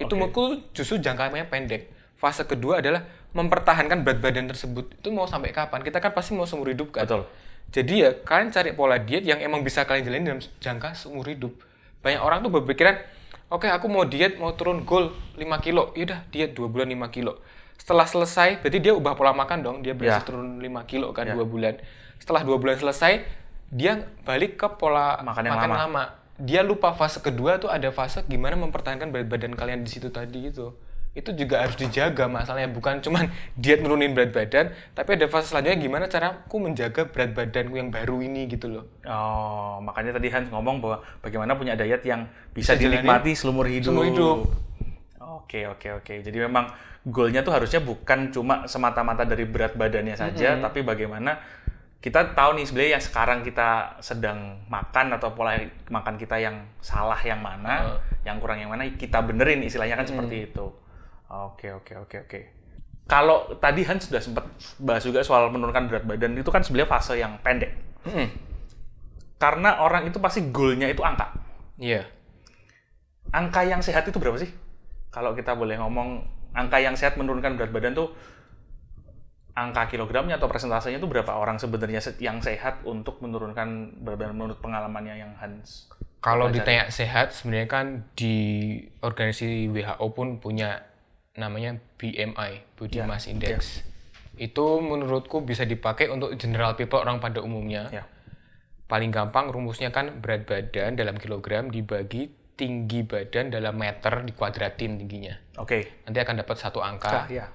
itu 0.00 0.14
okay. 0.16 0.58
justru 0.72 0.98
jangkanya 0.98 1.46
pendek. 1.46 1.92
Fase 2.18 2.46
kedua 2.46 2.78
adalah 2.78 3.02
mempertahankan 3.34 4.06
berat 4.06 4.22
badan 4.22 4.46
tersebut. 4.46 4.94
Itu 4.98 5.10
mau 5.10 5.26
sampai 5.26 5.50
kapan? 5.50 5.82
Kita 5.82 5.98
kan 5.98 6.14
pasti 6.14 6.32
mau 6.32 6.46
seumur 6.46 6.70
hidup 6.70 6.94
kan. 6.94 7.04
Betul. 7.04 7.26
Jadi 7.72 7.94
ya 8.04 8.10
kalian 8.20 8.52
cari 8.52 8.70
pola 8.76 9.00
diet 9.00 9.24
yang 9.24 9.40
emang 9.40 9.64
bisa 9.64 9.88
kalian 9.88 10.04
jalani 10.04 10.24
dalam 10.28 10.42
jangka 10.60 10.92
seumur 10.92 11.24
hidup. 11.26 11.56
Banyak 12.04 12.20
orang 12.20 12.44
tuh 12.44 12.50
berpikiran, 12.52 12.98
oke 13.48 13.64
okay, 13.64 13.70
aku 13.72 13.86
mau 13.88 14.04
diet, 14.04 14.36
mau 14.36 14.52
turun 14.52 14.84
goal 14.84 15.14
5 15.38 15.40
kilo. 15.64 15.94
Yaudah 15.96 16.26
diet 16.28 16.52
2 16.52 16.68
bulan 16.68 16.90
5 16.90 17.14
kilo. 17.14 17.40
Setelah 17.80 18.06
selesai, 18.06 18.62
berarti 18.62 18.78
dia 18.78 18.92
ubah 18.94 19.18
pola 19.18 19.32
makan 19.34 19.58
dong. 19.64 19.76
Dia 19.80 19.96
berhasil 19.96 20.22
yeah. 20.22 20.28
turun 20.28 20.60
5 20.60 20.90
kilo 20.90 21.10
kan 21.16 21.32
yeah. 21.32 21.38
2 21.38 21.42
bulan. 21.48 21.74
Setelah 22.20 22.42
2 22.46 22.60
bulan 22.60 22.76
selesai, 22.78 23.24
dia 23.72 24.04
balik 24.28 24.60
ke 24.60 24.68
pola 24.76 25.16
makan 25.24 25.42
yang 25.48 25.56
makan 25.56 25.70
lama. 25.72 25.80
lama. 25.88 26.04
Dia 26.36 26.60
lupa 26.60 26.92
fase 26.92 27.24
kedua 27.24 27.56
tuh 27.56 27.72
ada 27.72 27.88
fase 27.88 28.20
gimana 28.28 28.60
mempertahankan 28.60 29.08
berat 29.08 29.32
badan 29.32 29.56
kalian 29.56 29.80
di 29.80 29.90
situ 29.90 30.12
tadi 30.12 30.52
itu. 30.52 30.76
Itu 31.12 31.36
juga 31.36 31.60
harus 31.60 31.76
dijaga 31.76 32.24
masalahnya 32.28 32.72
bukan 32.72 33.00
cuman 33.00 33.32
diet 33.60 33.80
nurunin 33.80 34.12
berat 34.12 34.36
badan, 34.36 34.76
tapi 34.92 35.16
ada 35.16 35.24
fase 35.32 35.48
selanjutnya 35.48 35.80
gimana 35.80 36.04
cara 36.12 36.44
aku 36.44 36.60
menjaga 36.60 37.08
berat 37.08 37.32
badanku 37.32 37.80
yang 37.80 37.88
baru 37.88 38.20
ini 38.20 38.44
gitu 38.52 38.68
loh. 38.68 38.84
Oh, 39.08 39.80
makanya 39.80 40.20
tadi 40.20 40.28
Hans 40.28 40.52
ngomong 40.52 40.84
bahwa 40.84 41.00
bagaimana 41.24 41.56
punya 41.56 41.72
diet 41.72 42.04
yang 42.04 42.28
bisa, 42.52 42.76
bisa 42.76 42.80
dinikmati 42.80 43.32
seumur 43.32 43.64
hidup. 43.64 43.88
Seumur 43.88 44.04
hidup. 44.08 44.38
Oke, 45.20 45.64
oke, 45.68 46.00
oke. 46.00 46.14
Jadi 46.20 46.38
memang 46.44 46.68
goalnya 47.04 47.40
tuh 47.40 47.56
harusnya 47.56 47.80
bukan 47.80 48.32
cuma 48.32 48.64
semata-mata 48.68 49.24
dari 49.24 49.48
berat 49.48 49.76
badannya 49.76 50.16
saja, 50.16 50.56
mm 50.56 50.56
-hmm. 50.60 50.64
tapi 50.64 50.80
bagaimana 50.80 51.40
kita 52.02 52.34
tahu 52.34 52.58
nih 52.58 52.66
sebenarnya 52.66 52.92
yang 52.98 53.04
sekarang 53.04 53.38
kita 53.46 53.94
sedang 54.02 54.58
makan 54.66 55.14
atau 55.14 55.30
pola 55.38 55.54
makan 55.86 56.18
kita 56.18 56.34
yang 56.42 56.66
salah 56.82 57.16
yang 57.22 57.38
mana, 57.38 57.94
uh. 57.94 57.98
yang 58.26 58.42
kurang 58.42 58.58
yang 58.58 58.74
mana 58.74 58.82
kita 58.98 59.22
benerin 59.22 59.62
istilahnya 59.62 59.94
kan 59.94 60.02
hmm. 60.02 60.12
seperti 60.18 60.36
itu. 60.50 60.66
Oke 61.30 61.70
oke 61.70 61.94
oke 62.02 62.16
oke. 62.26 62.40
Kalau 63.06 63.54
tadi 63.62 63.86
Hans 63.86 64.10
sudah 64.10 64.18
sempat 64.18 64.50
bahas 64.82 65.06
juga 65.06 65.22
soal 65.22 65.46
menurunkan 65.54 65.86
berat 65.86 66.02
badan 66.02 66.34
itu 66.34 66.50
kan 66.50 66.66
sebenarnya 66.66 66.90
fase 66.90 67.22
yang 67.22 67.38
pendek. 67.38 67.70
Hmm. 68.02 68.26
Karena 69.38 69.78
orang 69.78 70.10
itu 70.10 70.18
pasti 70.18 70.50
goalnya 70.50 70.90
itu 70.90 71.06
angka. 71.06 71.30
Iya. 71.78 72.02
Yeah. 72.02 72.04
Angka 73.30 73.62
yang 73.62 73.78
sehat 73.78 74.10
itu 74.10 74.18
berapa 74.18 74.42
sih? 74.42 74.50
Kalau 75.14 75.38
kita 75.38 75.54
boleh 75.54 75.78
ngomong 75.78 76.26
angka 76.50 76.82
yang 76.82 76.98
sehat 76.98 77.14
menurunkan 77.14 77.54
berat 77.54 77.70
badan 77.70 77.94
tuh 77.94 78.10
angka 79.52 79.92
kilogramnya 79.92 80.40
atau 80.40 80.48
persentasenya 80.48 80.96
itu 80.96 81.08
berapa 81.08 81.28
orang 81.36 81.60
sebenarnya 81.60 82.00
yang 82.24 82.40
sehat 82.40 82.80
untuk 82.88 83.20
menurunkan 83.20 84.00
berat 84.00 84.32
menurut 84.32 84.58
pengalamannya 84.64 85.20
yang 85.20 85.32
Hans? 85.36 85.92
Kalau 86.22 86.48
ditanya 86.48 86.88
sehat, 86.88 87.34
sebenarnya 87.34 87.68
kan 87.68 87.86
di 88.14 88.36
organisasi 89.02 89.68
WHO 89.74 90.06
pun 90.14 90.38
punya 90.38 90.86
namanya 91.34 91.82
BMI, 91.98 92.78
Body 92.78 93.02
ya, 93.02 93.04
Mass 93.04 93.26
Index. 93.26 93.82
Ya. 94.38 94.48
Itu 94.48 94.78
menurutku 94.80 95.42
bisa 95.42 95.66
dipakai 95.66 96.08
untuk 96.08 96.32
general 96.38 96.78
people 96.78 97.02
orang 97.02 97.18
pada 97.18 97.42
umumnya. 97.42 97.90
Ya. 97.90 98.04
Paling 98.86 99.10
gampang 99.10 99.50
rumusnya 99.50 99.90
kan 99.90 100.22
berat 100.22 100.46
badan 100.46 100.94
dalam 100.94 101.18
kilogram 101.18 101.68
dibagi 101.74 102.30
tinggi 102.54 103.02
badan 103.02 103.50
dalam 103.50 103.74
meter 103.74 104.22
dikuadratin 104.22 105.02
tingginya. 105.02 105.34
Oke. 105.58 105.66
Okay. 105.66 105.82
Nanti 106.06 106.18
akan 106.22 106.34
dapat 106.38 106.56
satu 106.56 106.78
angka. 106.78 107.26
Ya, 107.26 107.44
ya 107.44 107.46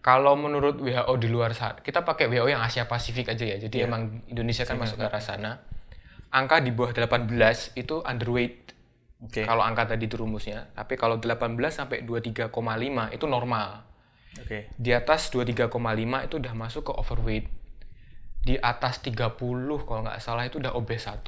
kalau 0.00 0.32
menurut 0.32 0.80
WHO 0.80 1.12
di 1.20 1.28
luar 1.28 1.52
sana, 1.52 1.76
kita 1.84 2.00
pakai 2.08 2.24
WHO 2.32 2.48
yang 2.48 2.64
Asia 2.64 2.88
Pasifik 2.88 3.28
aja 3.28 3.44
ya. 3.44 3.60
Jadi 3.60 3.84
yeah. 3.84 3.88
emang 3.88 4.24
Indonesia 4.32 4.64
kan 4.64 4.80
masuk 4.80 4.96
ke 4.96 5.04
arah 5.04 5.20
sana. 5.20 5.60
Angka 6.32 6.64
di 6.64 6.72
bawah 6.72 6.96
18 6.96 7.28
itu 7.76 8.00
underweight. 8.00 8.72
Okay. 9.20 9.44
Kalau 9.44 9.60
angka 9.60 9.92
tadi 9.92 10.08
itu 10.08 10.16
rumusnya. 10.16 10.72
Tapi 10.72 10.96
kalau 10.96 11.20
18 11.20 11.52
sampai 11.68 12.00
23,5 12.08 12.48
itu 13.12 13.24
normal. 13.28 13.84
Okay. 14.40 14.72
Di 14.80 14.96
atas 14.96 15.28
23,5 15.28 15.68
itu 16.24 16.34
udah 16.40 16.54
masuk 16.56 16.82
ke 16.88 16.92
overweight. 16.96 17.46
Di 18.40 18.56
atas 18.56 19.04
30 19.04 19.36
kalau 19.84 20.00
nggak 20.00 20.16
salah 20.24 20.48
itu 20.48 20.56
udah 20.64 20.72
obes 20.72 21.04
1. 21.04 21.20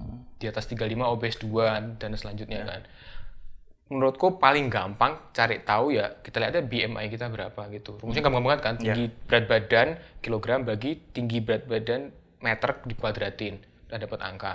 Hmm. 0.00 0.24
Di 0.40 0.48
atas 0.48 0.64
35 0.72 0.96
obes 1.12 1.36
2 1.44 2.00
dan 2.00 2.10
selanjutnya 2.16 2.64
yeah. 2.64 2.70
kan 2.72 2.82
menurutku 3.92 4.40
paling 4.40 4.72
gampang 4.72 5.20
cari 5.36 5.60
tahu 5.60 5.92
ya 5.92 6.16
kita 6.24 6.40
lihat 6.40 6.56
aja 6.56 6.64
BMI 6.64 7.06
kita 7.12 7.28
berapa 7.28 7.68
gitu. 7.68 8.00
Rumusnya 8.00 8.24
gampang 8.24 8.44
banget 8.44 8.60
kan, 8.64 8.74
tinggi 8.80 9.12
yeah. 9.12 9.24
berat 9.28 9.44
badan 9.44 9.88
kilogram 10.24 10.64
bagi 10.64 10.96
tinggi 11.12 11.44
berat 11.44 11.68
badan 11.68 12.08
meter 12.40 12.80
dikuadratin, 12.88 13.60
udah 13.88 13.98
dapat 14.00 14.20
angka. 14.24 14.54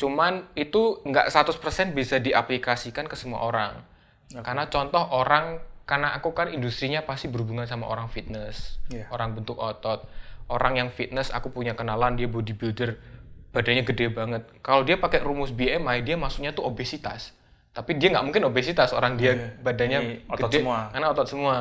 Cuman 0.00 0.48
itu 0.56 1.04
nggak 1.04 1.28
100% 1.28 1.92
bisa 1.92 2.16
diaplikasikan 2.20 3.04
ke 3.04 3.16
semua 3.20 3.44
orang. 3.44 3.84
Okay. 4.28 4.40
Karena 4.40 4.64
contoh 4.68 5.00
orang, 5.00 5.60
karena 5.84 6.16
aku 6.16 6.32
kan 6.32 6.48
industrinya 6.48 7.04
pasti 7.04 7.28
berhubungan 7.28 7.68
sama 7.68 7.84
orang 7.84 8.08
fitness, 8.08 8.80
yeah. 8.88 9.08
orang 9.12 9.36
bentuk 9.36 9.60
otot. 9.60 10.08
Orang 10.48 10.80
yang 10.80 10.88
fitness, 10.88 11.28
aku 11.28 11.52
punya 11.52 11.76
kenalan 11.76 12.16
dia 12.16 12.24
bodybuilder, 12.24 12.96
badannya 13.52 13.84
gede 13.84 14.08
banget. 14.08 14.48
Kalau 14.64 14.80
dia 14.80 14.96
pakai 14.96 15.20
rumus 15.20 15.52
BMI, 15.52 16.00
dia 16.00 16.16
masuknya 16.16 16.56
tuh 16.56 16.64
obesitas 16.64 17.36
tapi 17.78 17.94
dia 17.94 18.10
nggak 18.10 18.26
mungkin 18.26 18.42
obesitas 18.50 18.90
orang 18.90 19.14
dia 19.14 19.38
yeah. 19.38 19.54
badannya 19.62 20.00
Ini 20.02 20.34
otot 20.34 20.50
gede 20.50 20.66
semua. 20.66 20.90
karena 20.90 21.06
otot 21.14 21.28
semua 21.30 21.56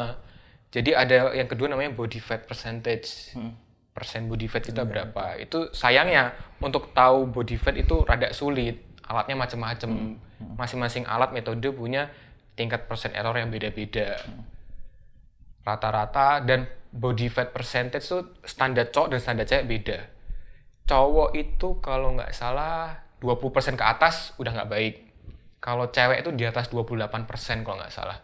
jadi 0.74 0.92
ada 0.98 1.16
yang 1.38 1.46
kedua 1.46 1.70
namanya 1.70 1.94
body 1.94 2.18
fat 2.18 2.50
percentage 2.50 3.38
hmm. 3.38 3.54
persen 3.94 4.26
body 4.26 4.50
fat 4.50 4.66
kita 4.66 4.82
hmm. 4.82 4.90
berapa 4.90 5.38
itu 5.38 5.70
sayangnya 5.78 6.34
untuk 6.58 6.90
tahu 6.98 7.30
body 7.30 7.62
fat 7.62 7.78
itu 7.78 8.02
rada 8.02 8.34
sulit 8.34 8.82
alatnya 9.06 9.38
macam-macam 9.38 9.90
hmm. 9.94 10.14
hmm. 10.42 10.56
masing-masing 10.58 11.06
alat 11.06 11.30
metode 11.38 11.70
punya 11.70 12.10
tingkat 12.58 12.90
persen 12.90 13.14
error 13.14 13.38
yang 13.38 13.54
beda-beda 13.54 14.18
hmm. 14.18 14.42
rata-rata 15.70 16.42
dan 16.42 16.66
body 16.90 17.30
fat 17.30 17.54
percentage 17.54 18.10
itu 18.10 18.26
standar 18.42 18.90
cowok 18.90 19.14
dan 19.14 19.20
standar 19.22 19.46
cewek 19.46 19.70
beda 19.70 19.98
cowok 20.90 21.38
itu 21.38 21.78
kalau 21.78 22.18
nggak 22.18 22.34
salah 22.34 23.06
20% 23.22 23.78
ke 23.78 23.86
atas 23.86 24.34
udah 24.42 24.52
nggak 24.58 24.72
baik 24.74 25.07
kalau 25.68 25.92
cewek 25.92 26.24
itu 26.24 26.32
di 26.32 26.48
atas 26.48 26.72
28% 26.72 27.68
kalau 27.68 27.76
nggak 27.76 27.92
salah. 27.92 28.24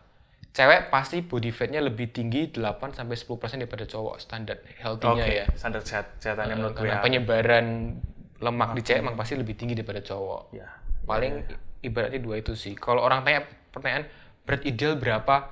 Cewek 0.55 0.87
pasti 0.87 1.19
body 1.19 1.51
fatnya 1.51 1.83
lebih 1.83 2.15
tinggi 2.15 2.47
8 2.55 2.95
sampai 2.95 3.19
10% 3.19 3.59
daripada 3.59 3.83
cowok 3.83 4.15
standar 4.23 4.63
healthy-nya 4.79 5.25
okay. 5.27 5.35
ya. 5.43 5.45
Standar 5.59 5.83
sehat 5.83 6.23
sehatannya 6.23 6.55
uh, 6.55 6.59
menurut 6.63 6.75
karena 6.79 6.95
ya. 6.95 7.03
penyebaran 7.03 7.99
lemak 8.39 8.79
di 8.79 8.81
cewek 8.87 8.99
emang 9.03 9.19
pasti 9.19 9.35
lebih 9.35 9.59
tinggi 9.59 9.75
daripada 9.75 9.99
cowok. 9.99 10.55
Ya. 10.55 10.71
Paling 11.03 11.33
ya, 11.43 11.51
ya. 11.51 11.57
ibaratnya 11.83 12.21
dua 12.23 12.39
itu 12.39 12.55
sih. 12.55 12.79
Kalau 12.79 13.03
orang 13.03 13.27
tanya 13.27 13.43
pertanyaan 13.75 14.07
berat 14.47 14.63
ideal 14.63 14.95
berapa? 14.95 15.51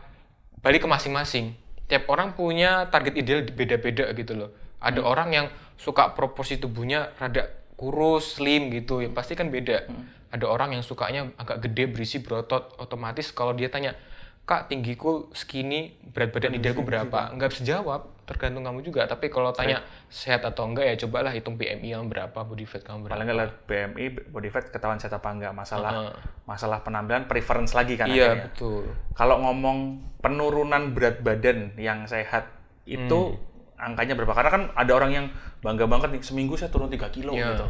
Balik 0.63 0.85
ke 0.85 0.87
masing-masing. 0.87 1.59
Tiap 1.91 2.07
orang 2.07 2.39
punya 2.39 2.87
target 2.87 3.19
ideal 3.19 3.43
beda-beda 3.51 4.15
gitu 4.15 4.31
loh. 4.39 4.55
Ada 4.79 5.03
hmm. 5.03 5.11
orang 5.11 5.29
yang 5.35 5.47
suka 5.75 6.15
proporsi 6.15 6.55
tubuhnya 6.55 7.11
rada 7.19 7.51
kurus, 7.81 8.37
slim 8.37 8.69
gitu, 8.69 9.01
yang 9.01 9.17
pasti 9.17 9.33
kan 9.33 9.49
beda. 9.49 9.89
Hmm 9.89 10.21
ada 10.31 10.47
orang 10.47 10.79
yang 10.79 10.83
sukanya 10.83 11.27
agak 11.35 11.59
gede 11.67 11.91
berisi 11.91 12.23
berotot 12.23 12.71
otomatis 12.79 13.35
kalau 13.35 13.51
dia 13.51 13.67
tanya 13.67 13.99
kak 14.47 14.71
tinggiku 14.71 15.29
segini 15.35 15.99
berat 16.01 16.31
badan 16.33 16.55
idealku 16.57 16.81
berapa 16.81 17.19
nggak 17.35 17.49
bisa 17.51 17.63
jawab 17.67 18.09
tergantung 18.25 18.63
kamu 18.63 18.79
juga. 18.79 19.03
Tapi 19.11 19.27
kalau 19.27 19.51
tanya 19.51 19.83
sehat 20.07 20.47
atau 20.47 20.63
enggak 20.63 20.87
ya 20.87 20.95
cobalah 21.03 21.35
hitung 21.35 21.59
BMI 21.59 21.99
yang 21.99 22.07
berapa, 22.07 22.31
body 22.31 22.63
fat 22.63 22.79
kamu 22.87 23.03
berapa. 23.03 23.13
Paling 23.19 23.25
nggak 23.27 23.37
lihat 23.43 23.53
BMI, 23.67 24.05
body 24.31 24.47
fat 24.47 24.65
ketahuan 24.71 25.03
sehat 25.03 25.19
apa 25.19 25.35
enggak. 25.35 25.51
Masalah 25.51 25.91
Heeh. 25.91 26.15
masalah 26.47 26.79
penampilan 26.79 27.27
preference 27.27 27.75
lagi 27.75 27.99
kan 27.99 28.07
Iya 28.07 28.31
akhirnya. 28.31 28.43
betul. 28.47 28.87
Kalau 29.19 29.35
ngomong 29.43 29.77
penurunan 30.23 30.95
berat 30.95 31.19
badan 31.19 31.75
yang 31.75 32.07
sehat 32.07 32.47
itu 32.87 33.35
Hmm. 33.35 33.50
Angkanya 33.81 34.13
berapa? 34.13 34.29
Karena 34.31 34.51
kan 34.53 34.63
ada 34.77 34.91
orang 34.93 35.11
yang 35.11 35.25
bangga 35.59 35.89
banget 35.89 36.13
nih 36.13 36.21
seminggu 36.21 36.53
saya 36.53 36.69
turun 36.69 36.87
3 36.87 37.09
kilo 37.09 37.33
Iya. 37.33 37.57
gitu. 37.57 37.67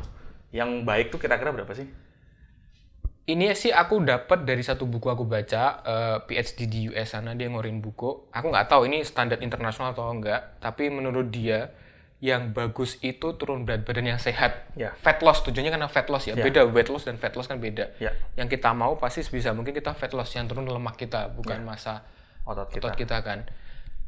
Yang 0.52 0.69
baik 0.84 1.06
tuh 1.10 1.19
kira-kira 1.19 1.56
berapa 1.56 1.71
sih? 1.71 1.88
Ini 3.21 3.54
sih 3.54 3.69
aku 3.71 4.02
dapat 4.04 4.43
dari 4.43 4.60
satu 4.60 4.84
buku 4.84 5.08
aku 5.08 5.24
baca 5.24 5.63
eh, 5.86 6.17
PhD 6.26 6.60
di 6.67 6.80
US 6.91 7.13
sana 7.13 7.32
dia 7.32 7.47
ngeluarin 7.47 7.80
buku. 7.80 8.28
Aku 8.28 8.50
nggak 8.50 8.67
tahu 8.67 8.89
ini 8.89 9.06
standar 9.06 9.39
internasional 9.39 9.93
atau 9.93 10.10
enggak, 10.10 10.60
tapi 10.60 10.89
menurut 10.91 11.30
dia 11.30 11.71
yang 12.21 12.54
bagus 12.54 13.02
itu 13.02 13.34
turun 13.34 13.63
berat 13.65 13.82
badan 13.82 14.13
yang 14.13 14.21
sehat. 14.21 14.69
Ya. 14.78 14.93
Fat 15.00 15.21
loss 15.26 15.41
tujuannya 15.41 15.74
karena 15.74 15.89
fat 15.89 16.06
loss 16.10 16.28
ya. 16.28 16.38
Ya. 16.38 16.43
Beda 16.43 16.65
weight 16.69 16.89
loss 16.89 17.06
dan 17.08 17.17
fat 17.17 17.34
loss 17.34 17.47
kan 17.47 17.58
beda. 17.58 17.93
Ya. 17.97 18.12
Yang 18.36 18.58
kita 18.58 18.74
mau 18.74 18.97
pasti 18.97 19.26
sebisa 19.26 19.54
mungkin 19.54 19.74
kita 19.74 19.93
fat 19.93 20.12
loss 20.13 20.34
yang 20.36 20.45
turun 20.45 20.65
lemak 20.65 20.97
kita, 20.97 21.30
bukan 21.34 21.62
masa 21.65 22.06
Otot 22.45 22.69
kita. 22.69 22.89
otot 22.89 22.93
kita 22.97 23.17
kan. 23.21 23.45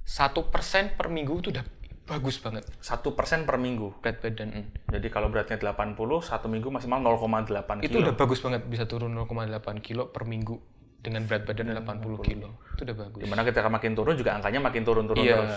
Satu 0.04 0.50
persen 0.50 0.94
per 0.94 1.08
minggu 1.10 1.38
itu 1.39 1.50
udah 1.54 1.63
bagus 2.04 2.36
banget 2.38 2.68
Satu 2.78 3.13
persen 3.13 3.44
per 3.44 3.56
minggu. 3.56 3.96
berat 3.98 4.20
badan. 4.20 4.50
mm. 4.52 4.66
Jadi 4.89 5.08
kalau 5.08 5.28
beratnya 5.28 5.56
80, 5.56 5.96
satu 6.20 6.48
minggu 6.48 6.68
maksimal 6.68 7.00
0,8 7.00 7.80
Itu 7.80 7.98
kilo. 7.98 8.04
udah 8.04 8.16
bagus 8.16 8.39
banget 8.39 8.62
bisa 8.66 8.84
turun 8.84 9.12
0,8 9.13 9.32
kilo 9.80 10.08
per 10.08 10.24
minggu 10.24 10.60
dengan 11.00 11.24
berat 11.24 11.44
badan 11.44 11.72
80 11.74 12.20
kilo. 12.22 12.60
Itu 12.74 12.82
udah 12.84 12.98
bagus. 12.98 13.20
Di 13.20 13.28
mana 13.28 13.42
ketika 13.42 13.68
makin 13.68 13.92
turun 13.94 14.16
juga 14.16 14.32
angkanya 14.34 14.60
makin 14.62 14.82
turun-turun 14.82 15.20
Iya. 15.22 15.36
terus. 15.38 15.56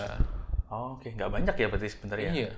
Oh, 0.67 0.95
Oke, 0.95 1.11
nggak 1.11 1.29
banyak 1.29 1.55
ya 1.55 1.67
berarti 1.67 1.87
sebenarnya. 1.87 2.31
Iya. 2.33 2.51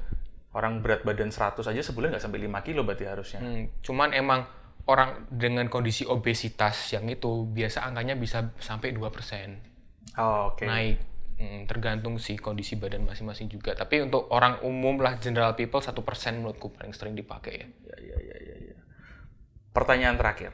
Orang 0.51 0.81
berat 0.81 1.01
badan 1.01 1.29
100 1.29 1.61
aja 1.63 1.81
sebulan 1.83 2.09
nggak 2.11 2.23
sampai 2.23 2.41
5 2.41 2.61
kilo 2.61 2.81
berarti 2.81 3.05
harusnya. 3.05 3.37
Hmm, 3.39 3.69
cuman 3.79 4.09
emang 4.11 4.49
orang 4.85 5.29
dengan 5.29 5.65
kondisi 5.65 6.01
obesitas 6.03 6.73
yang 6.89 7.05
itu 7.05 7.45
biasa 7.47 7.83
angkanya 7.83 8.13
bisa 8.15 8.49
sampai 8.57 8.89
2% 8.91 9.61
Oh, 10.17 10.49
Oke. 10.49 10.65
naik. 10.65 10.97
Hmm, 11.39 11.63
tergantung 11.71 12.19
sih 12.19 12.35
kondisi 12.35 12.75
badan 12.75 13.07
masing-masing 13.07 13.47
juga. 13.47 13.71
Tapi 13.71 14.03
untuk 14.03 14.27
orang 14.27 14.59
umum 14.59 14.99
lah 14.99 15.15
general 15.23 15.55
people 15.55 15.79
1% 15.79 15.95
menurutku 16.35 16.67
paling 16.75 16.91
sering 16.91 17.15
dipakai 17.15 17.63
ya. 17.63 17.67
Ya, 17.95 17.97
ya, 18.11 18.17
ya, 18.19 18.37
ya, 18.43 18.55
ya. 18.71 18.77
Pertanyaan 19.71 20.19
terakhir. 20.19 20.51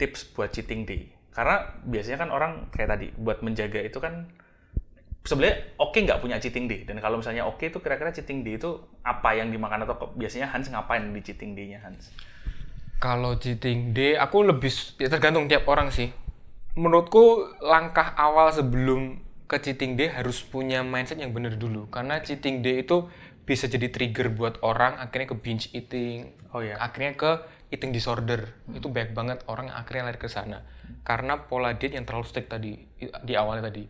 Tips 0.00 0.32
buat 0.32 0.48
cheating 0.48 0.88
day. 0.88 1.12
Karena 1.36 1.76
biasanya 1.84 2.24
kan 2.24 2.30
orang 2.32 2.52
kayak 2.72 2.88
tadi, 2.88 3.06
buat 3.20 3.44
menjaga 3.44 3.84
itu 3.84 4.00
kan 4.00 4.32
sebenarnya 5.28 5.76
oke 5.76 5.92
nggak 6.00 6.24
punya 6.24 6.40
cheating 6.40 6.72
day. 6.72 6.88
Dan 6.88 6.96
kalau 7.04 7.20
misalnya 7.20 7.44
oke 7.44 7.60
itu 7.60 7.76
kira-kira 7.84 8.16
cheating 8.16 8.40
day 8.40 8.56
itu 8.56 8.80
apa 9.04 9.36
yang 9.36 9.52
dimakan 9.52 9.84
atau 9.84 10.00
kok- 10.00 10.16
biasanya 10.16 10.48
Hans 10.48 10.72
ngapain 10.72 11.04
di 11.12 11.20
cheating 11.20 11.52
day-nya 11.52 11.84
Hans? 11.84 12.08
Kalau 12.96 13.36
cheating 13.36 13.92
day, 13.92 14.16
aku 14.16 14.40
lebih 14.40 14.72
ya 14.96 15.12
tergantung 15.12 15.52
tiap 15.52 15.68
orang 15.68 15.92
sih. 15.92 16.08
Menurutku 16.80 17.44
langkah 17.60 18.16
awal 18.16 18.48
sebelum 18.54 19.20
ke 19.46 19.56
cheating 19.60 19.98
day 19.98 20.08
harus 20.08 20.40
punya 20.42 20.80
mindset 20.82 21.20
yang 21.20 21.34
benar 21.36 21.56
dulu. 21.58 21.88
Karena 21.92 22.20
cheating 22.22 22.60
day 22.64 22.82
itu 22.82 23.08
bisa 23.42 23.66
jadi 23.66 23.90
trigger 23.90 24.30
buat 24.30 24.62
orang 24.62 24.96
akhirnya 25.02 25.34
ke 25.34 25.36
binge 25.38 25.66
eating, 25.74 26.30
Oh 26.54 26.62
ya. 26.62 26.78
akhirnya 26.78 27.18
ke 27.18 27.30
eating 27.74 27.90
disorder. 27.90 28.54
Itu 28.70 28.88
banyak 28.88 29.12
banget 29.12 29.38
orang 29.50 29.72
yang 29.72 29.76
akhirnya 29.76 30.02
lari 30.08 30.18
ke 30.20 30.30
sana. 30.30 30.62
Karena 31.02 31.42
pola 31.42 31.74
diet 31.74 31.98
yang 31.98 32.06
terlalu 32.06 32.26
strict 32.28 32.48
tadi 32.52 32.78
di 33.00 33.34
awalnya 33.34 33.68
tadi. 33.72 33.84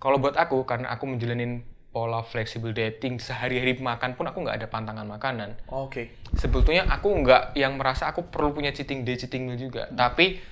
Kalau 0.00 0.20
buat 0.20 0.36
aku 0.36 0.64
karena 0.64 0.92
aku 0.92 1.04
menjalanin 1.08 1.64
pola 1.94 2.26
flexible 2.26 2.74
dieting 2.74 3.22
sehari-hari 3.22 3.78
makan 3.78 4.18
pun 4.18 4.26
aku 4.26 4.42
nggak 4.42 4.58
ada 4.58 4.66
pantangan 4.66 5.06
makanan 5.06 5.54
Oke. 5.70 6.18
sebetulnya 6.34 6.90
aku 6.90 7.06
nggak 7.22 7.54
yang 7.54 7.78
merasa 7.78 8.10
aku 8.10 8.26
perlu 8.34 8.50
punya 8.50 8.74
cheating 8.74 9.06
day 9.06 9.14
cheating 9.14 9.46
meal 9.46 9.54
juga 9.54 9.86
tapi 9.94 10.42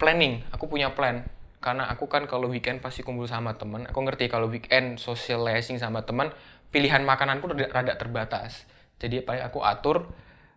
planning 0.00 0.40
aku 0.48 0.64
punya 0.64 0.96
plan 0.96 1.20
karena 1.64 1.88
aku 1.88 2.04
kan 2.12 2.28
kalau 2.28 2.52
weekend 2.52 2.84
pasti 2.84 3.00
kumpul 3.00 3.24
sama 3.24 3.56
teman 3.56 3.88
aku 3.88 4.04
ngerti 4.04 4.28
kalau 4.28 4.52
weekend 4.52 5.00
socializing 5.00 5.80
sama 5.80 6.04
teman 6.04 6.28
pilihan 6.68 7.00
makananku 7.06 7.48
rada, 7.48 7.70
rada 7.70 7.94
terbatas. 7.94 8.66
Jadi 8.98 9.22
paling 9.22 9.46
aku 9.46 9.62
atur 9.62 10.10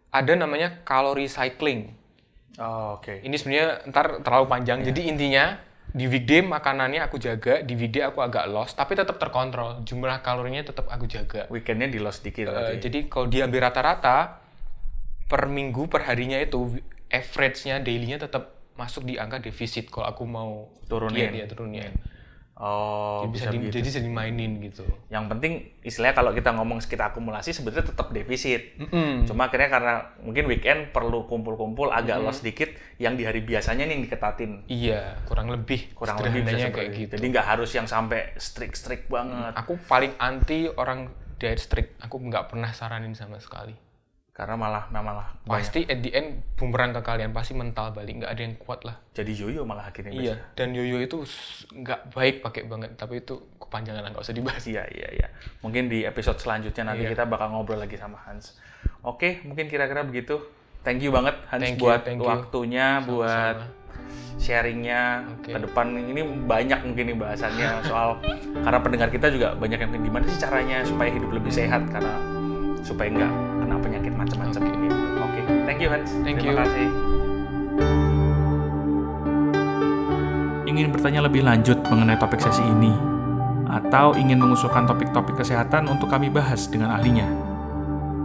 ada 0.09 0.33
namanya 0.33 0.81
calorie 0.81 1.29
cycling. 1.29 1.93
Oh, 2.57 2.97
Oke. 2.97 3.21
ini 3.21 3.37
sebenarnya 3.37 3.85
ntar 3.93 4.25
terlalu 4.25 4.49
panjang. 4.49 4.81
Jadi 4.81 5.13
intinya 5.13 5.61
di 5.93 6.09
weekday 6.09 6.41
makanannya 6.41 7.05
aku 7.05 7.21
jaga 7.21 7.63
di 7.63 7.77
weekday 7.77 8.03
aku 8.03 8.19
agak 8.19 8.49
lost 8.49 8.73
tapi 8.73 8.97
tetap 8.97 9.21
terkontrol. 9.21 9.85
Jumlah 9.85 10.25
kalorinya 10.25 10.65
tetap 10.65 10.89
aku 10.89 11.05
jaga. 11.05 11.45
Weekendnya 11.53 11.85
di 11.85 12.01
loss 12.01 12.25
dikit 12.25 12.49
berarti. 12.49 12.81
jadi 12.81 12.99
kalau 13.05 13.29
diambil 13.29 13.69
rata-rata 13.69 14.41
per 15.29 15.45
minggu 15.45 15.85
per 15.85 16.09
harinya 16.09 16.41
itu 16.41 16.81
average-nya 17.13 17.79
daily-nya 17.79 18.19
tetap 18.25 18.56
masuk 18.77 19.03
di 19.03 19.17
angka 19.17 19.41
defisit 19.41 19.89
kalau 19.89 20.07
aku 20.07 20.23
mau 20.23 20.69
Turunin. 20.85 21.33
diet 21.33 21.33
ya 21.33 21.45
turunin. 21.45 21.91
Oh, 22.57 23.21
Jadi 23.21 23.29
bisa, 23.29 23.37
bisa 23.37 23.49
di- 23.53 23.57
begitu. 23.61 23.73
jadi 23.77 23.85
bisa 23.85 23.99
dimainin 24.01 24.51
gitu. 24.57 24.81
Yang 25.13 25.25
penting 25.29 25.53
istilahnya 25.85 26.17
kalau 26.17 26.33
kita 26.33 26.49
ngomong 26.57 26.81
sekitar 26.81 27.13
akumulasi 27.13 27.53
sebenarnya 27.53 27.85
tetap 27.85 28.09
defisit. 28.09 28.81
Mm-mm. 28.81 29.29
Cuma 29.29 29.45
akhirnya 29.45 29.69
karena 29.69 29.93
mungkin 30.25 30.49
weekend 30.49 30.89
perlu 30.89 31.29
kumpul-kumpul 31.29 31.93
agak 31.93 32.17
loss 32.17 32.41
dikit, 32.41 32.73
yang 32.97 33.13
di 33.13 33.29
hari 33.29 33.45
biasanya 33.45 33.85
nih 33.85 33.93
yang 33.93 34.03
diketatin. 34.09 34.51
Iya, 34.65 35.21
kurang 35.29 35.53
lebih 35.53 35.93
Kurang 35.93 36.17
lebih 36.17 36.49
kayak 36.49 36.73
itu. 36.73 37.05
gitu. 37.05 37.13
Jadi 37.21 37.25
nggak 37.29 37.45
harus 37.45 37.69
yang 37.77 37.85
sampai 37.85 38.33
strict-strict 38.33 39.05
banget. 39.05 39.53
Aku 39.53 39.77
paling 39.85 40.17
anti 40.17 40.65
orang 40.65 41.13
diet 41.37 41.61
strict. 41.61 42.01
Aku 42.01 42.17
nggak 42.17 42.49
pernah 42.49 42.73
saranin 42.73 43.13
sama 43.13 43.37
sekali. 43.37 43.77
Karena 44.37 44.53
malah 44.53 44.85
malah 44.93 45.25
banyak. 45.41 45.49
Pasti 45.49 45.81
at 45.83 45.97
the 45.97 46.13
end 46.13 46.45
bumerang 46.53 46.93
ke 46.93 47.01
kalian 47.01 47.33
pasti 47.33 47.57
mental 47.57 47.89
balik 47.89 48.21
nggak 48.21 48.29
ada 48.29 48.41
yang 48.45 48.53
kuat 48.55 48.85
lah. 48.85 48.93
jadi 49.09 49.33
yoyo 49.33 49.65
malah 49.65 49.89
akhirnya 49.89 50.13
Iya, 50.13 50.37
biasanya. 50.37 50.53
dan 50.53 50.67
yoyo 50.77 50.97
itu 51.01 51.17
nggak 51.73 52.13
baik 52.13 52.45
pakai 52.45 52.69
banget, 52.69 52.93
tapi 52.93 53.17
itu 53.17 53.33
kepanjangan 53.57 54.05
nggak 54.07 54.21
usah 54.21 54.37
dibahas. 54.37 54.61
Iya, 54.63 54.85
iya, 54.87 55.09
iya. 55.11 55.27
Mungkin 55.59 55.89
di 55.89 56.05
episode 56.05 56.37
selanjutnya 56.37 56.85
nanti 56.85 57.03
Iya. 57.03 57.17
kita 57.17 57.25
bakal 57.25 57.49
ngobrol 57.49 57.81
lagi 57.81 57.97
sama 57.97 58.21
Hans. 58.21 58.61
Oke, 59.01 59.41
mungkin 59.41 59.65
kira-kira 59.65 60.05
begitu. 60.05 60.37
Thank 60.85 61.01
you 61.01 61.09
banget 61.09 61.33
Hans 61.49 61.65
Thank 61.65 61.81
you, 61.81 61.89
buat 61.89 62.05
thank 62.05 62.21
you. 62.21 62.29
waktunya, 62.29 63.01
buat 63.01 63.57
sharingnya 64.37 65.25
Oke. 65.33 65.49
ke 65.49 65.59
depan 65.59 65.97
ini 65.97 66.21
banyak 66.45 66.79
mungkin 66.85 67.09
nih 67.09 67.17
bahasannya 67.17 67.81
soal 67.83 68.21
karena 68.53 68.79
pendengar 68.79 69.09
kita 69.09 69.27
juga 69.27 69.57
banyak 69.57 69.81
yang 69.81 69.91
gimana 69.97 70.23
sih 70.29 70.37
caranya 70.37 70.85
supaya 70.85 71.09
hidup 71.09 71.33
lebih 71.33 71.49
sehat 71.49 71.81
karena 71.89 72.13
supaya 72.85 73.09
nggak 73.09 73.33
kena 73.67 73.83
penyakit 73.83 74.13
macam-macam 74.15 74.61
Oke. 74.63 74.71
gitu. 74.79 74.95
Oke, 75.19 75.41
thank 75.67 75.79
you 75.83 75.91
Hans. 75.91 76.11
Thank 76.23 76.39
Terima 76.39 76.55
you. 76.55 76.59
kasih. 76.63 76.87
Ingin 80.71 80.87
bertanya 80.95 81.21
lebih 81.27 81.43
lanjut 81.43 81.75
mengenai 81.91 82.15
topik 82.15 82.39
sesi 82.39 82.63
ini, 82.63 82.95
atau 83.67 84.15
ingin 84.15 84.39
mengusulkan 84.39 84.87
topik-topik 84.87 85.35
kesehatan 85.35 85.91
untuk 85.91 86.07
kami 86.07 86.31
bahas 86.31 86.71
dengan 86.71 86.95
ahlinya? 86.95 87.27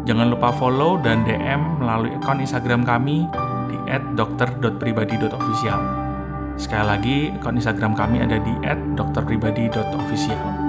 Jangan 0.07 0.31
lupa 0.31 0.55
follow 0.55 0.99
dan 1.03 1.27
DM 1.27 1.83
melalui 1.83 2.15
akun 2.15 2.39
Instagram 2.43 2.87
kami 2.87 3.27
di 3.67 3.79
@dokter.pribadi.official. 4.15 5.81
Sekali 6.55 6.85
lagi, 6.87 7.19
akun 7.35 7.59
Instagram 7.59 7.99
kami 7.99 8.23
ada 8.23 8.39
di 8.39 8.55
@dokterpribadi.official. 8.95 10.62